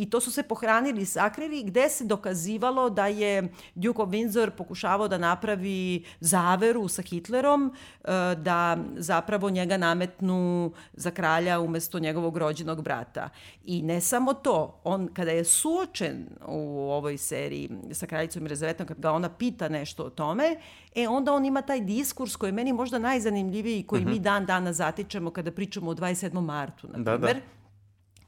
[0.00, 4.50] i to su se pohranili i sakrili gde se dokazivalo da je Duke of Windsor
[4.50, 12.36] pokušavao da napravi zaveru sa Hitlerom, e, da zapravo njega nametnu za kralja umesto njegovog
[12.36, 13.28] rođenog brata.
[13.64, 19.00] I ne samo to, on kada je suočen u ovoj seriji sa kraljicom Rezavetom, kad
[19.00, 20.56] ga ona pita nešto o tome,
[20.94, 24.10] e onda on ima taj diskurs koji je meni možda najzanimljiviji koji uh -huh.
[24.10, 24.22] mi mhm.
[24.22, 26.40] dan dana zatičemo kada pričamo o 27.
[26.40, 27.04] martu, na primer.
[27.04, 27.59] Da, da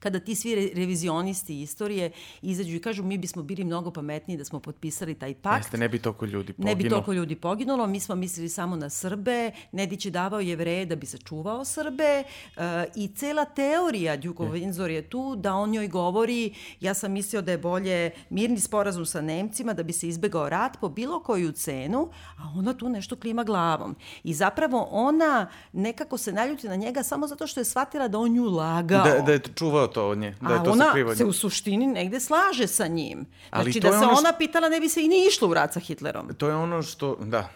[0.02, 2.10] kada ti svi re revizionisti istorije
[2.42, 5.64] izađu i kažu mi bismo bili mnogo pametniji da smo potpisali taj pakt.
[5.64, 6.76] Jeste, ne bi toliko ljudi poginulo.
[6.76, 10.86] Ne bi toliko ljudi poginulo, mi smo mislili samo na Srbe, Nedić je davao jevreje
[10.86, 12.62] da bi sačuvao Srbe uh,
[12.96, 17.52] i cela teorija Djukov Windsor je tu da on njoj govori, ja sam mislio da
[17.52, 22.10] je bolje mirni sporazum sa Nemcima da bi se izbegao rat po bilo koju cenu,
[22.38, 23.96] a ona tu nešto klima glavom.
[24.24, 28.32] I zapravo ona nekako se naljuti na njega samo zato što je shvatila da on
[28.32, 29.04] nju lagao.
[29.04, 31.16] Da, da je čuvao to od nje, da je A to ona sakrivanje.
[31.16, 33.26] se u suštini negde slaže sa njim.
[33.50, 35.72] Ali Znači da se ono ona pitala ne bi se i ni išla u rat
[35.72, 36.34] sa Hitlerom.
[36.34, 37.48] To je ono što, da,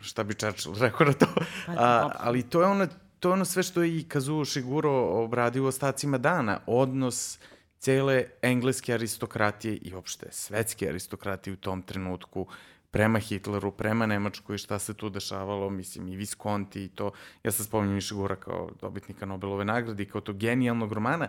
[0.00, 1.26] šta bi Churchill rekao na to,
[1.66, 2.86] Pa, A, ali to je ono,
[3.20, 4.92] to je ono sve što je i Kazuo Shiguro
[5.24, 7.38] obradio u ostacima dana, odnos
[7.78, 12.46] cele engleske aristokratije i uopšte svetske aristokratije u tom trenutku
[12.90, 17.10] prema Hitleru, prema Nemačkoj šta se tu dešavalo, mislim i Visconti i to,
[17.44, 21.28] ja sam spominjam i Shigura kao dobitnika Nobelove nagrade i kao to genijalnog romana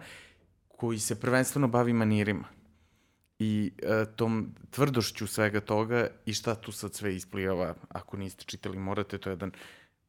[0.80, 2.48] koji se prvenstveno bavi manirima
[3.40, 7.76] i e, tom tvrdošću svega toga i šta tu sad sve isplivava.
[7.90, 9.52] Ako niste čitali, morate, to je jedan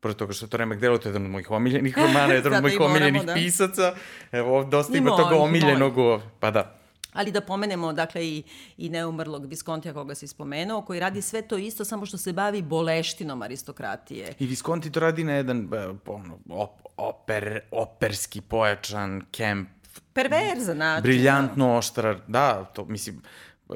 [0.00, 2.62] Pored toga što to remek delo, to je jedan od mojih omiljenih romana, jedan od
[2.62, 3.35] mojih omiljenih da.
[3.35, 3.94] pisaca.
[4.33, 6.20] Evo, dosta ima toga omiljenog u.
[6.40, 6.76] Pa da.
[7.12, 8.42] Ali da pomenemo, dakle, i,
[8.76, 12.62] i neumrlog Viskontija koga si spomenuo, koji radi sve to isto, samo što se bavi
[12.62, 14.35] boleštinom aristokratije.
[14.38, 19.68] I Visconti to radi na jedan e, ono, op, oper, operski pojačan kemp,
[20.12, 21.03] Perverzan način.
[21.03, 23.23] briljantno oštrar, da, to mislim,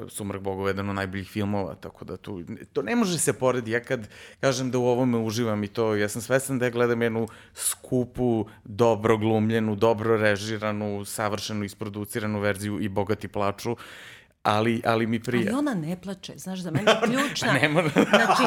[0.09, 2.43] Sumrak bogova je jedan od najboljih filmova, tako da tu,
[2.73, 3.71] to ne može se poredi.
[3.71, 7.01] Ja kad kažem da u ovome uživam i to, ja sam svestan da ja gledam
[7.01, 13.75] jednu skupu, dobro glumljenu, dobro režiranu, savršeno isproduciranu verziju i bogati plaču,
[14.45, 15.43] ali, ali mi prija.
[15.47, 17.53] Ali ona ne plače, znaš, za mene je ključna.
[17.53, 17.89] ne mora.
[17.89, 18.43] Znači,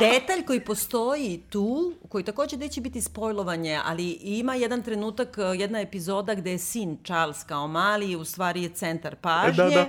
[0.00, 6.34] detalj koji postoji tu, koji takođe neće biti spojlovanje, ali ima jedan trenutak, jedna epizoda
[6.34, 9.64] gde je sin Charles kao mali, u stvari je centar pažnje.
[9.64, 9.86] Da, da.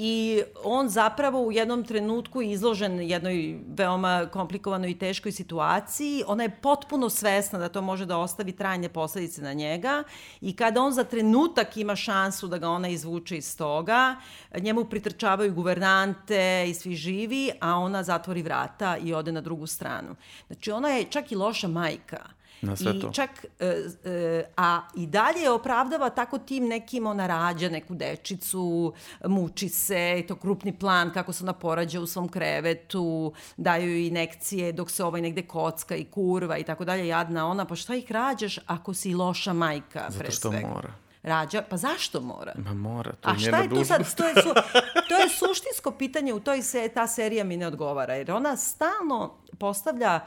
[0.00, 6.24] I on zapravo u jednom trenutku izložen jednoj veoma komplikovanoj i teškoj situaciji.
[6.26, 10.02] Ona je potpuno svesna da to može da ostavi trajne posledice na njega
[10.40, 14.16] i kada on za trenutak ima šansu da ga ona izvuče iz toga,
[14.60, 20.16] njemu pritrčavaju guvernante i svi živi, a ona zatvori vrata i ode na drugu stranu.
[20.46, 22.37] Znači ona je čak i loša majka.
[22.62, 23.10] Na sve I to.
[23.12, 23.66] čak, e,
[24.04, 28.92] e, a i dalje je opravdava tako tim nekim, ona rađa neku dečicu,
[29.24, 34.06] muči se, i to krupni plan kako se ona porađa u svom krevetu, daju joj
[34.06, 37.94] inekcije dok se ovaj negde kocka i kurva i tako dalje, jadna ona, pa šta
[37.94, 40.68] ih rađaš ako si loša majka Zato pre što svega?
[40.68, 40.92] mora.
[41.22, 42.52] Rađa, pa zašto mora?
[42.56, 44.14] Ma mora, to A je šta njena je tu sad?
[44.14, 44.48] To je, su,
[45.08, 49.34] to je suštinsko pitanje, u toj se ta serija mi ne odgovara, jer ona stalno
[49.58, 50.20] postavlja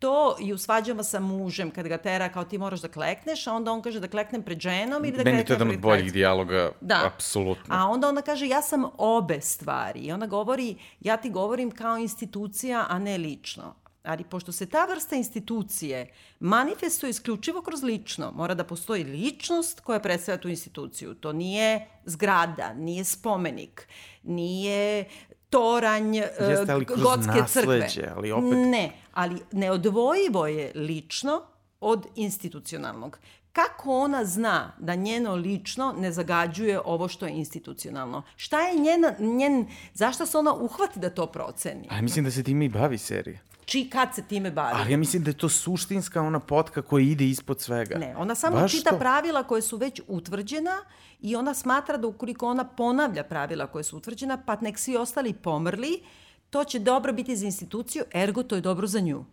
[0.00, 3.52] to i u svađama sa mužem, kad ga tera kao ti moraš da klekneš, a
[3.52, 5.78] onda on kaže da kleknem pred ženom ili da Meni je to kleknem jedan pred
[5.78, 7.10] od boljih dijaloga, Da.
[7.14, 7.74] apsolutno.
[7.74, 10.00] A onda ona kaže ja sam obe stvari.
[10.00, 13.74] I ona govori, ja ti govorim kao institucija, a ne lično.
[14.02, 20.00] Ali pošto se ta vrsta institucije manifestuje isključivo kroz lično, mora da postoji ličnost koja
[20.00, 21.14] predstavlja tu instituciju.
[21.14, 23.88] To nije zgrada, nije spomenik,
[24.22, 25.04] nije
[25.50, 27.88] toranj e, Jeste, ali kroz gotske crkve.
[28.08, 31.42] ali opet- Ne, ali neodvojivo je lično
[31.80, 33.18] od institucionalnog.
[33.52, 38.22] Kako ona zna da njeno lično ne zagađuje ovo što je institucionalno?
[38.36, 41.88] Šta je njena, njen, zašto se ona uhvati da to proceni?
[41.90, 43.38] Ali mislim da se time i bavi serija.
[43.70, 44.74] Či kad se time bavi?
[44.76, 47.98] Ali ja mislim da je to suštinska ona potka koja ide ispod svega.
[47.98, 48.98] Ne, ona samo Baš čita to.
[48.98, 50.76] pravila koje su već utvrđena
[51.20, 55.32] i ona smatra da ukoliko ona ponavlja pravila koje su utvrđena, pa nek svi ostali
[55.32, 56.02] pomrli,
[56.50, 59.24] to će dobro biti za instituciju, ergo to je dobro za nju.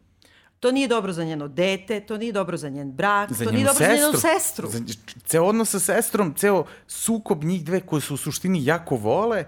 [0.60, 3.66] To nije dobro za njeno dete, to nije dobro za njen brak, za to nije
[3.66, 4.70] dobro za njenu sestru.
[4.70, 4.80] Za,
[5.26, 9.46] ceo odnos sa sestrom, ceo sukob njih dve koje su u suštini jako vole,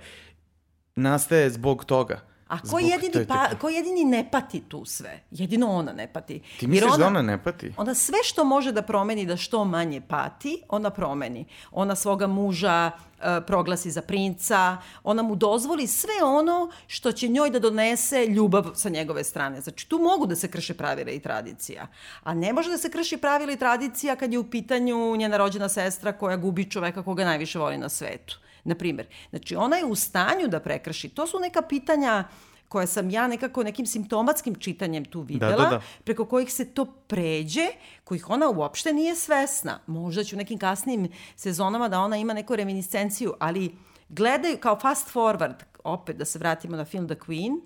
[0.95, 2.28] nastaje zbog toga.
[2.49, 5.19] A ko jedini, pa, ko jedini ne pati tu sve?
[5.31, 6.41] Jedino ona ne pati.
[6.59, 7.73] Ti misliš da ona ne pati?
[7.77, 11.45] Ona sve što može da promeni da što manje pati, ona promeni.
[11.71, 17.49] Ona svoga muža e, proglasi za princa, ona mu dozvoli sve ono što će njoj
[17.49, 19.61] da donese ljubav sa njegove strane.
[19.61, 21.87] Znači, tu mogu da se krše pravila i tradicija.
[22.23, 25.69] A ne može da se krši pravila i tradicija kad je u pitanju njena rođena
[25.69, 28.39] sestra koja gubi čoveka koga najviše voli na svetu.
[28.69, 29.07] Na primer.
[29.29, 31.09] Znači, ona je u stanju da prekrši.
[31.09, 32.23] To su neka pitanja
[32.67, 35.81] koje sam ja nekako nekim simptomatskim čitanjem tu videla, da, da.
[36.03, 37.67] preko kojih se to pređe,
[38.03, 39.79] kojih ona uopšte nije svesna.
[39.87, 43.75] Možda će u nekim kasnim sezonama da ona ima neku reminiscenciju, ali
[44.09, 47.57] gledaju kao fast forward, opet da se vratimo na film The Queen,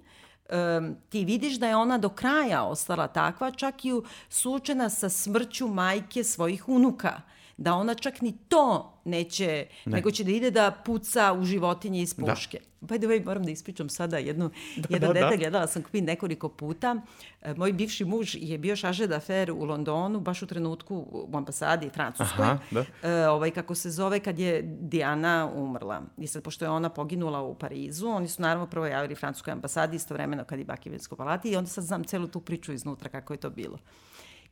[0.78, 5.10] um, ti vidiš da je ona do kraja ostala takva, čak i u- suočena sa
[5.10, 7.22] smrću majke svojih unuka.
[7.58, 9.96] Da ona čak ni to neće, ne.
[9.96, 12.26] nego će da ide da puca u životinje iz da.
[12.26, 12.60] puške.
[12.60, 12.74] Da.
[12.88, 15.38] By the way, moram da ispričam sada jednu, da, jedan da, detalj, da.
[15.38, 17.02] gledala sam Queen nekoliko puta.
[17.42, 21.90] E, moj bivši muž je bio šaže d'affaire u Londonu, baš u trenutku u ambasadi
[21.90, 22.46] Francuskoj.
[22.46, 23.10] Aha, da.
[23.10, 26.02] E, ovaj, kako se zove, kad je Diana umrla.
[26.18, 29.96] I sad, pošto je ona poginula u Parizu, oni su naravno prvo javili Francuskoj ambasadi
[29.96, 33.38] istovremeno kad je Bakivinsko palati i onda sad znam celu tu priču iznutra kako je
[33.38, 33.80] to bilo.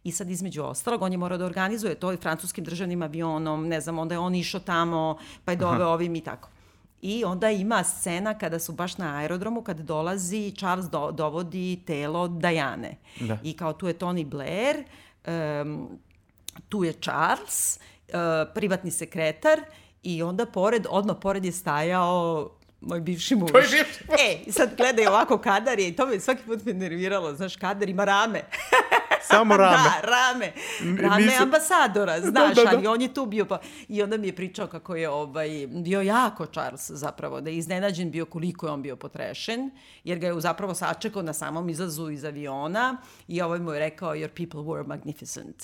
[0.03, 3.81] I sad između ostalog, on je morao da organizuje to i francuskim državnim avionom, ne
[3.81, 6.49] znam, onda je on išao tamo, pa je doveo ovim i tako.
[7.01, 12.27] I onda ima scena kada su baš na aerodromu, kad dolazi, Charles do, dovodi telo
[12.27, 12.97] Dajane.
[13.19, 13.37] Da.
[13.43, 14.83] I kao tu je Tony Blair,
[15.27, 15.99] um,
[16.69, 18.15] tu je Charles, uh,
[18.53, 19.61] privatni sekretar
[20.03, 22.49] i onda pored, odmah pored je stajao
[22.81, 23.49] moj bivši muž.
[23.49, 24.19] Tvoj bivši muž.
[24.19, 27.89] E, sad gledaj ovako kadar je i to me svaki put me nerviralo, znaš, kadar
[27.89, 28.41] ima rame.
[29.31, 29.77] Samo rame.
[29.83, 30.53] da, rame.
[31.01, 31.43] Rame Nisu...
[31.43, 32.77] ambasadora, da, znaš, da, da, da.
[32.77, 33.59] ali on je tu bio pa...
[33.87, 38.11] I onda mi je pričao kako je ovaj, bio jako Charles zapravo, da je iznenađen
[38.11, 39.71] bio koliko je on bio potrešen,
[40.03, 44.15] jer ga je zapravo sačekao na samom izlazu iz aviona i ovaj mu je rekao,
[44.15, 45.63] your people were magnificent.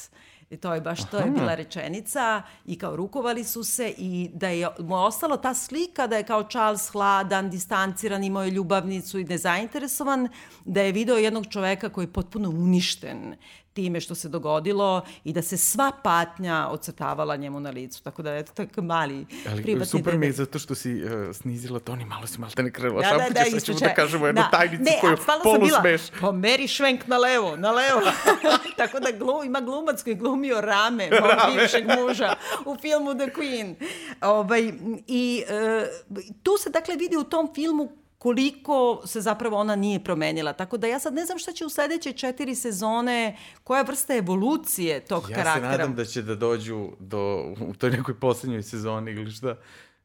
[0.49, 4.47] I to je baš, to je bila rečenica i kao rukovali su se i da
[4.47, 9.23] je mu ostala ta slika da je kao Charles hladan, distanciran, imao je ljubavnicu i
[9.23, 10.29] nezainteresovan,
[10.65, 13.35] da je video jednog čoveka koji je potpuno uništen
[13.77, 18.03] time što se dogodilo i da se sva patnja ocrtavala njemu na licu.
[18.03, 21.79] Tako da, eto, tako mali Ali, privatni super mi je zato što si uh, snizila
[21.79, 23.93] to, ni malo si malo te ne krela da, šapuće, da, da, sad ćemo da
[23.93, 24.57] kažemo jednu da.
[24.57, 26.01] tajnicu ne, koju polu smeš.
[26.21, 28.01] Pa meri švenk na levo, na levo.
[28.81, 33.75] tako da glu, ima glumac koji glumio rame, mog bivšeg muža u filmu The Queen.
[34.21, 34.73] Ovaj,
[35.07, 40.53] I uh, tu se dakle vidi u tom filmu koliko se zapravo ona nije promenila.
[40.53, 44.99] Tako da ja sad ne znam šta će u sledeće četiri sezone, koja vrsta evolucije
[44.99, 45.65] tog ja karaktera.
[45.65, 49.55] Ja se nadam da će da dođu do, u toj nekoj poslednjoj sezoni ili šta,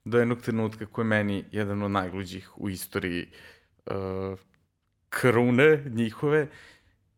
[0.04, 3.26] do jednog trenutka koji je meni jedan od najluđih u istoriji
[3.86, 3.94] uh,
[5.08, 6.48] krune njihove.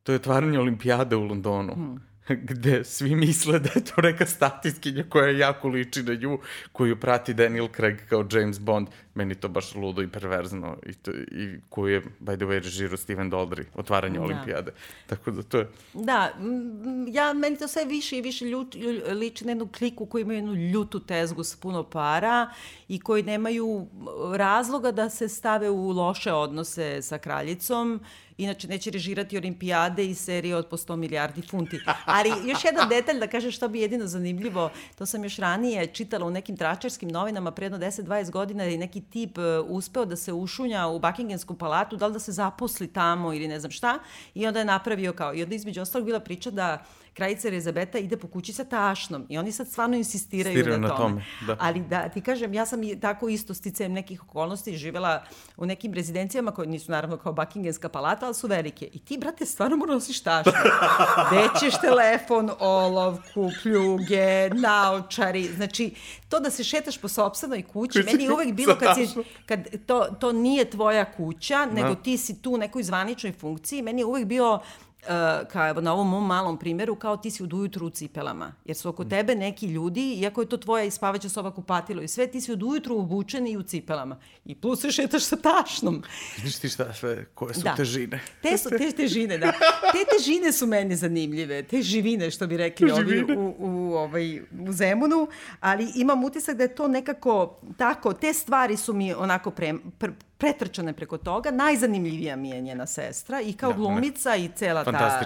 [0.02, 1.74] To je otvaranje olimpijade u Londonu.
[1.74, 2.14] Hmm
[2.50, 6.38] gde svi misle da je to neka statiskinja koja jako liči na nju,
[6.72, 8.88] koju prati Daniel Craig kao James Bond.
[9.14, 12.96] Meni to baš ludo i perverzno i, to, i koju je, by the way, režirao
[12.96, 14.24] Steven Daldry, otvaranje da.
[14.24, 14.72] olimpijade.
[15.06, 15.68] Tako da to je...
[15.94, 16.32] Da,
[17.12, 18.74] ja, meni to sve više i više ljut,
[19.08, 22.50] liči na jednu kliku koji imaju jednu ljutu tezgu sa puno para
[22.88, 23.86] i koji nemaju
[24.34, 28.00] razloga da se stave u loše odnose sa kraljicom
[28.38, 31.80] Inače, neće režirati olimpijade i serije od po 100 milijardi funti.
[32.04, 36.26] Ali još jedan detalj da kažem što bi jedino zanimljivo, to sam još ranije čitala
[36.26, 40.86] u nekim tračarskim novinama predno 10-20 godina je neki tip e, uspeo da se ušunja
[40.86, 43.98] u Buckinghamsku palatu, da li da se zaposli tamo ili ne znam šta,
[44.34, 46.84] i onda je napravio kao, i onda između ostalog bila priča da
[47.14, 50.96] kraljica Elizabeta ide po kući sa tašnom i oni sad stvarno insistiraju Stiraju na, na
[50.96, 51.10] tome.
[51.10, 51.56] tome da.
[51.60, 55.24] Ali da ti kažem, ja sam i tako isto sticajem nekih okolnosti živela
[55.56, 58.88] u nekim rezidencijama koje nisu naravno kao Buckinghamska palata, ali su velike.
[58.92, 60.52] I ti, brate, stvarno mora nosiš tašnu.
[61.32, 65.48] Većeš telefon, olovku, pljuge, naočari.
[65.56, 65.94] Znači,
[66.28, 69.08] to da se šetaš po sobstvenoj kući, Kući, meni je uvek bilo kad, si,
[69.46, 72.02] kad to, to nije tvoja kuća, nego da.
[72.02, 74.60] ti si tu u nekoj zvaničnoj funkciji, meni je uvek bio
[75.08, 78.52] uh, kao evo na ovom mom malom primjeru, kao ti si od ujutru u cipelama.
[78.64, 82.26] Jer su oko tebe neki ljudi, iako je to tvoja ispavaća soba kupatilo i sve,
[82.26, 84.18] ti si od ujutru obučeni i u cipelama.
[84.44, 86.02] I plus se šetaš sa tašnom.
[86.36, 87.74] Vidiš ti šta sve, koje su da.
[87.76, 88.20] težine.
[88.42, 89.52] Te su te težine, da.
[89.92, 91.62] Te težine su meni zanimljive.
[91.62, 95.28] Te živine, što bi rekli ovi u, u, ovaj, u Zemunu.
[95.60, 100.12] Ali imam utisak da je to nekako tako, te stvari su mi onako pre, pre,
[100.38, 101.50] pretrčane preko toga.
[101.50, 105.20] Najzanimljivija mi je njena sestra i kao da, glumica i cela ta,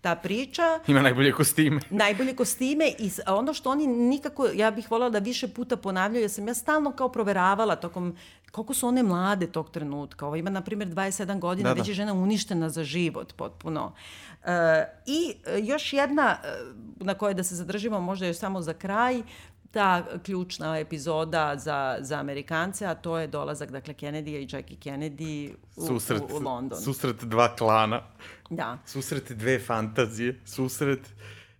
[0.00, 0.80] ta priča.
[0.86, 1.80] Ima najbolje kostime.
[2.04, 6.28] Najbolje kostime i ono što oni nikako, ja bih voljela da više puta ponavljaju, ja
[6.28, 8.16] sam ja stalno kao proveravala tokom
[8.54, 10.26] koliko su one mlade tog trenutka.
[10.26, 11.80] Ovo ima, na primjer, 27 godina, da, da.
[11.80, 13.92] već je žena uništena za život potpuno.
[14.44, 16.48] E, I još jedna e,
[16.96, 19.22] na kojoj da se zadržimo možda još samo za kraj,
[19.74, 25.54] ta ključna epizoda za, za Amerikance, a to je dolazak, dakle, Kennedy i Jackie Kennedy
[25.76, 26.80] u, susret, u, u London.
[26.80, 28.02] Susret dva klana.
[28.50, 28.78] Da.
[28.86, 30.40] Susret dve fantazije.
[30.44, 31.14] Susret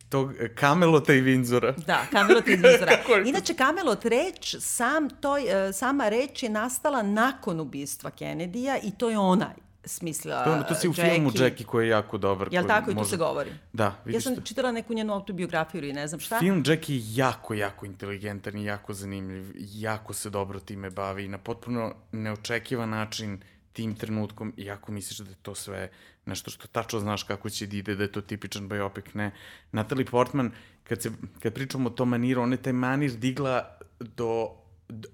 [0.08, 1.72] tog Kamelota i Vinzora.
[1.86, 2.98] Da, Kamelota i Vinzora.
[3.30, 9.10] Inače, Kamelot reč, sam toj, e, sama reč je nastala nakon ubistva Kennedyja i to
[9.10, 9.54] je onaj
[9.87, 11.14] smislila To, to si u Jackie.
[11.14, 12.49] filmu Jackie koji je jako dobar.
[12.51, 13.51] Jel tako i tu se govori?
[13.72, 16.39] Da, vidiš Ja sam čitala neku njenu autobiografiju ili ne znam šta.
[16.39, 19.53] Film Jackie je jako, jako inteligentan i jako zanimljiv.
[19.57, 23.41] Jako se dobro time bavi i na potpuno neočekivan način
[23.72, 25.89] tim trenutkom, iako misliš da je to sve
[26.26, 29.30] nešto što tačno znaš kako će da ide, da je to tipičan biopic, ne.
[29.72, 30.51] Natalie Portman,
[30.85, 31.11] kad, se,
[31.43, 34.51] kad pričamo o tom maniru, ona je taj manir digla do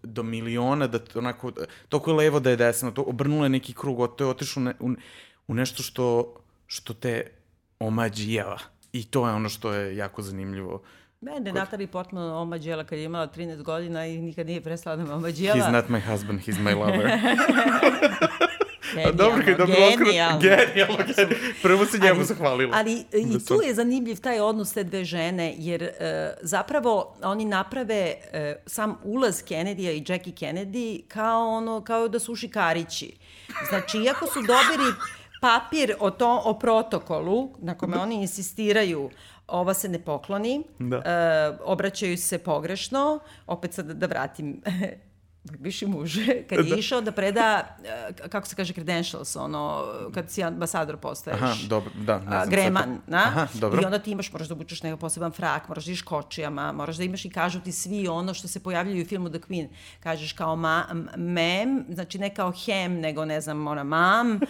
[0.02, 1.52] do miliona, da onako,
[1.88, 4.74] toliko je levo da je desno, to obrnula je neki krug, to je otišlo ne,
[4.80, 4.90] u,
[5.48, 6.34] u nešto što,
[6.66, 7.30] što te
[7.78, 8.58] omađijava.
[8.92, 10.82] I to je ono što je jako zanimljivo.
[11.20, 15.12] Mene Natalie Portman omađijala kad je imala 13 godina i nikad nije prestala da me
[15.12, 15.60] omađijala.
[15.60, 17.10] He's not my husband, he's my lover.
[18.94, 20.38] Genijalno, dobro, kad dobro genijalno.
[20.40, 21.36] Genijalno, genijalno.
[21.62, 22.76] Prvo se njemu zahvalila.
[22.76, 25.88] Ali i tu je zanimljiv taj odnos te dve žene, jer uh,
[26.42, 32.36] zapravo oni naprave uh, sam ulaz Kennedy-a i Jackie Kennedy kao, ono, kao da su
[32.36, 33.16] šikarići.
[33.68, 34.94] Znači, iako su dobili
[35.40, 39.10] papir o, to, o protokolu na kome oni insistiraju
[39.46, 40.96] ova se ne pokloni, Da.
[40.98, 44.60] uh, obraćaju se pogrešno, opet sad da vratim
[45.52, 46.76] bivši muž, kad je Da.
[46.76, 47.76] išao da preda,
[48.20, 49.84] uh, kako se kaže, credentials, ono,
[50.14, 51.40] kad si ambasador postaješ.
[51.42, 52.48] Aha, dobro, da, ne znam.
[52.50, 53.18] Greman, to- na?
[53.18, 53.82] Aha, dobro.
[53.82, 56.96] I onda ti imaš, moraš da obučeš nekakav poseban frak, moraš da ideš kočijama, moraš
[56.96, 59.68] da imaš i kažu ti svi ono što se pojavljaju u filmu The Queen.
[60.00, 60.84] Kažeš kao ma,
[61.16, 64.40] mem, znači ne kao hem, nego ne znam, mora mam, uh,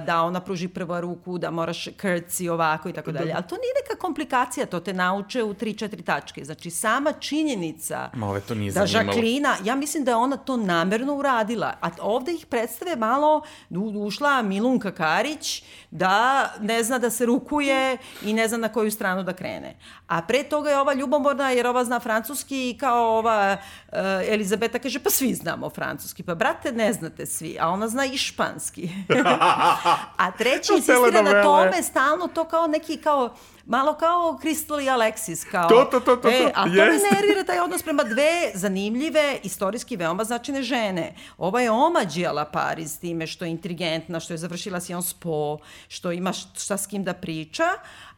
[0.06, 3.32] da ona pruži prvo ruku, da moraš krci ovako i tako dalje.
[3.32, 6.44] Ali to nije neka komplikacija, to te nauče u 3-4 tačke.
[6.44, 9.12] Znači sama činjenica Ma ove to nije da zanimalo.
[9.12, 11.74] Žaklina, ja mislim da je ona to namerno uradila.
[11.80, 13.42] A ovde ih predstave malo,
[13.94, 19.22] ušla Milunka Karić, da ne zna da se rukuje i ne zna na koju stranu
[19.22, 19.76] da krene.
[20.06, 23.56] A pre toga je ova ljubomorna, jer ova zna francuski i kao ova
[23.88, 23.98] uh,
[24.28, 26.22] Elizabeta kaže, pa svi znamo francuski.
[26.22, 28.90] Pa brate, ne znate svi, a ona zna i španski.
[30.22, 33.34] a treći insistira na tome stalno to kao neki kao
[33.70, 37.08] malo kao Crystal i Alexis kao To, to, to, to, e, a to jeste.
[37.08, 41.14] me nervira taj odnos prema dve zanimljive, istorijski veoma značajne žene.
[41.38, 45.58] Ova je omađijala Pariz time što je inteligentna, što je završila Sciences Po,
[45.88, 47.64] što ima šta s kim da priča,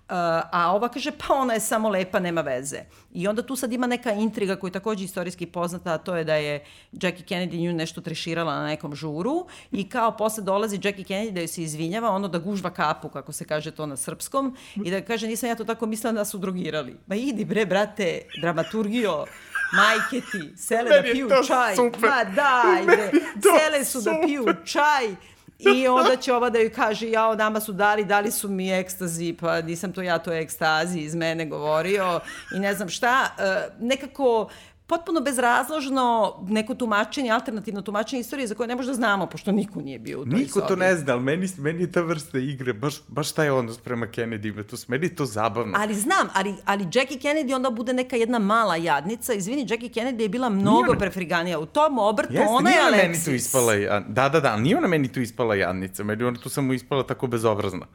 [0.08, 2.80] a ova kaže, pa ona je samo lepa, nema veze.
[3.12, 6.24] I onda tu sad ima neka intriga koja je takođe istorijski poznata, a to je
[6.24, 11.04] da je Jackie Kennedy nju nešto treširala na nekom žuru i kao posle dolazi Jackie
[11.04, 14.56] Kennedy da joj se izvinjava, ono da gužva kapu, kako se kaže to na srpskom,
[14.84, 16.96] i da kaže, nisam ja to tako mislila da su drogirali.
[17.06, 19.24] Ma idi bre, brate, dramaturgio,
[19.72, 21.76] majke ti, sele da Meni piju čaj.
[21.76, 22.00] super.
[22.10, 23.10] Ma daj bre,
[23.42, 24.26] sele su da super.
[24.26, 25.31] piju čaj.
[25.76, 29.36] I onda će ova da joj kaže, jao, nama su dali, dali su mi ekstazi,
[29.40, 32.20] pa nisam to ja, to ekstazi iz mene govorio
[32.54, 33.28] i ne znam šta.
[33.38, 34.48] E, nekako
[34.92, 36.04] potpuno bezrazložno
[36.48, 40.20] neko tumačenje, alternativno tumačenje istorije za koje ne možda da znamo, pošto niko nije bio
[40.20, 40.80] u toj Niko to sobi.
[40.80, 44.62] ne zna, ali meni, meni je ta vrsta igre, baš, baš taj odnos prema Kennedy,
[44.64, 45.74] to, meni je to zabavno.
[45.76, 49.34] Ali znam, ali, ali Jackie Kennedy onda bude neka jedna mala jadnica.
[49.34, 51.58] Izvini, Jackie Kennedy je bila mnogo ona- prefriganija.
[51.58, 52.96] U tom obrtu Jeste, ona je Alexis.
[52.98, 56.48] meni tu ispala, da, da, da, nije ona meni tu ispala jadnica, meni ona tu
[56.48, 57.86] samo ispala tako bezobrazna.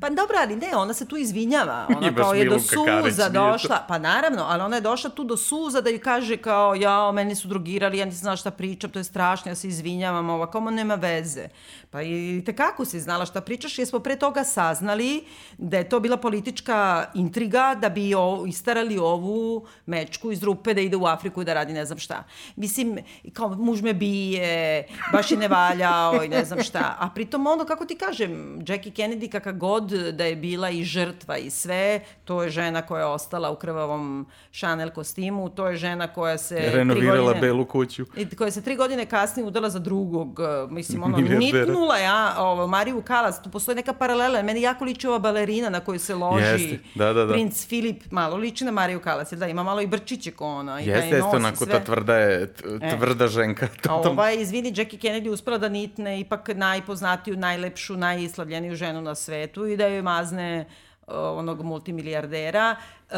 [0.00, 1.86] Pa dobro, ali ne, ona se tu izvinjava.
[1.88, 3.52] Nije Ona baš kao je do Karić, suza nije to.
[3.52, 3.84] došla.
[3.88, 7.34] Pa naravno, ali ona je došla tu do suza da ju kaže kao, ja, meni
[7.34, 10.60] su drogirali, ja nisam znala šta pričam, to je strašno, ja se izvinjavam, ova, kao
[10.60, 11.48] nema veze.
[11.90, 15.24] Pa i tekako si znala šta pričaš, jer smo pre toga saznali
[15.58, 20.80] da je to bila politička intriga da bi o, istarali ovu mečku iz rupe da
[20.80, 22.24] ide u Afriku i da radi ne znam šta.
[22.56, 22.98] Mislim,
[23.32, 26.96] kao muž me bije, baš je ne valjao i ne znam šta.
[26.98, 29.79] A pritom ono, kako ti kažem, Jackie Kennedy kakav god
[30.12, 34.26] da je bila i žrtva i sve, to je žena koja je ostala u krvavom
[34.52, 36.70] Chanel kostimu, to je žena koja se...
[36.74, 38.04] Renovirala godine- belu kuću.
[38.16, 42.66] i koja se tri godine kasnije udala za drugog, uh, mislim, ono, nitnula ja, ovo,
[42.66, 46.44] Mariju Kalas, tu postoji neka paralela, meni jako liči ova balerina na koju se loži
[46.46, 47.32] Jeste, da, da, da.
[47.32, 50.86] princ Filip, malo liči na Mariju Kalas, da, ima malo i brčiće ko ona, i
[50.86, 51.72] da Jeste, je jeste, onako sve.
[51.72, 52.52] ta tvrda je,
[52.82, 52.96] E.
[52.98, 53.66] tvrda ženka.
[53.66, 54.10] A totalno.
[54.10, 59.66] ova je, izvini, Jackie Kennedy uspela da nitne ipak najpoznatiju, najlepšu, najislavljeniju ženu na svetu
[59.72, 60.64] i da joj mazne
[61.06, 62.76] uh, onog multimilijardera.
[63.10, 63.16] Uh,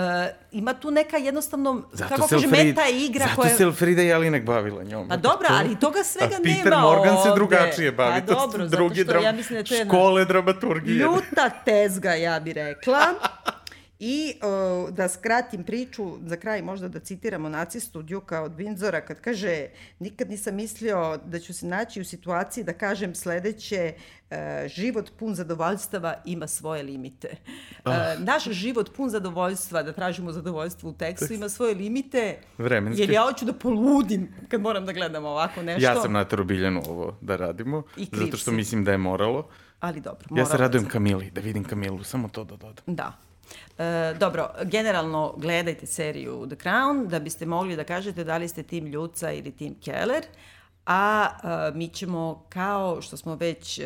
[0.52, 3.56] ima tu neka jednostavno, kako se kaže, meta igra zato koja...
[3.56, 5.08] se Elfrida Jelinek bavila njom.
[5.08, 7.34] Pa dobro, To- ali toga svega A nema Peter Morgan se ovde.
[7.34, 8.20] drugačije bavi.
[8.20, 9.22] Pa to su dobro, zato drugi što dram...
[9.22, 10.96] ja mislim da je to jedna škole dramaturgije.
[10.96, 13.00] ljuta tezga, ja bi rekla.
[14.04, 19.20] I uh, da skratim priču, za kraj možda da citiramo nacistu Djuka od Windsora, kad
[19.20, 19.66] kaže
[19.98, 23.94] nikad nisam mislio da ću se naći u situaciji da kažem sledeće
[24.30, 24.36] uh,
[24.66, 27.28] život pun zadovoljstava ima svoje limite.
[27.84, 32.38] Uh, naš život pun zadovoljstva, da tražimo zadovoljstvo u tekstu, ima svoje limite.
[32.58, 33.02] Vremenske.
[33.02, 35.82] Jer ja hoću da poludim kad moram da gledam ovako nešto.
[35.82, 37.82] Ja sam natero Biljanu ovo da radimo,
[38.12, 39.48] zato što mislim da je moralo.
[39.80, 40.28] Ali dobro.
[40.36, 40.90] Ja se radujem sam.
[40.90, 42.84] Kamili, da vidim Kamilu, samo to da dodam.
[42.86, 43.31] Da.
[43.78, 48.62] E, dobro, generalno gledajte seriju The Crown da biste mogli da kažete da li ste
[48.62, 50.24] tim Ljuca ili tim Keller,
[50.86, 53.82] a, a mi ćemo kao što smo već a,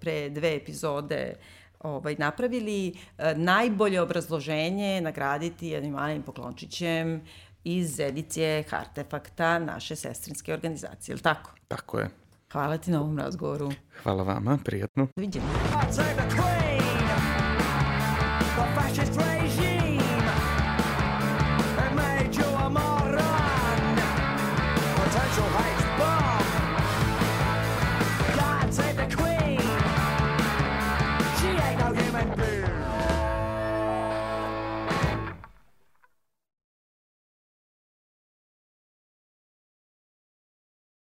[0.00, 1.34] pre dve epizode
[1.80, 7.22] ovaj, napravili a, najbolje obrazloženje nagraditi jednim malim poklončićem
[7.64, 11.50] iz edicije Hartefakta naše sestrinske organizacije, ili tako?
[11.68, 12.10] Tako je.
[12.52, 13.72] Hvala ti na ovom razgovoru.
[14.02, 15.08] Hvala vama, prijatno.
[15.16, 15.44] Doviđenja.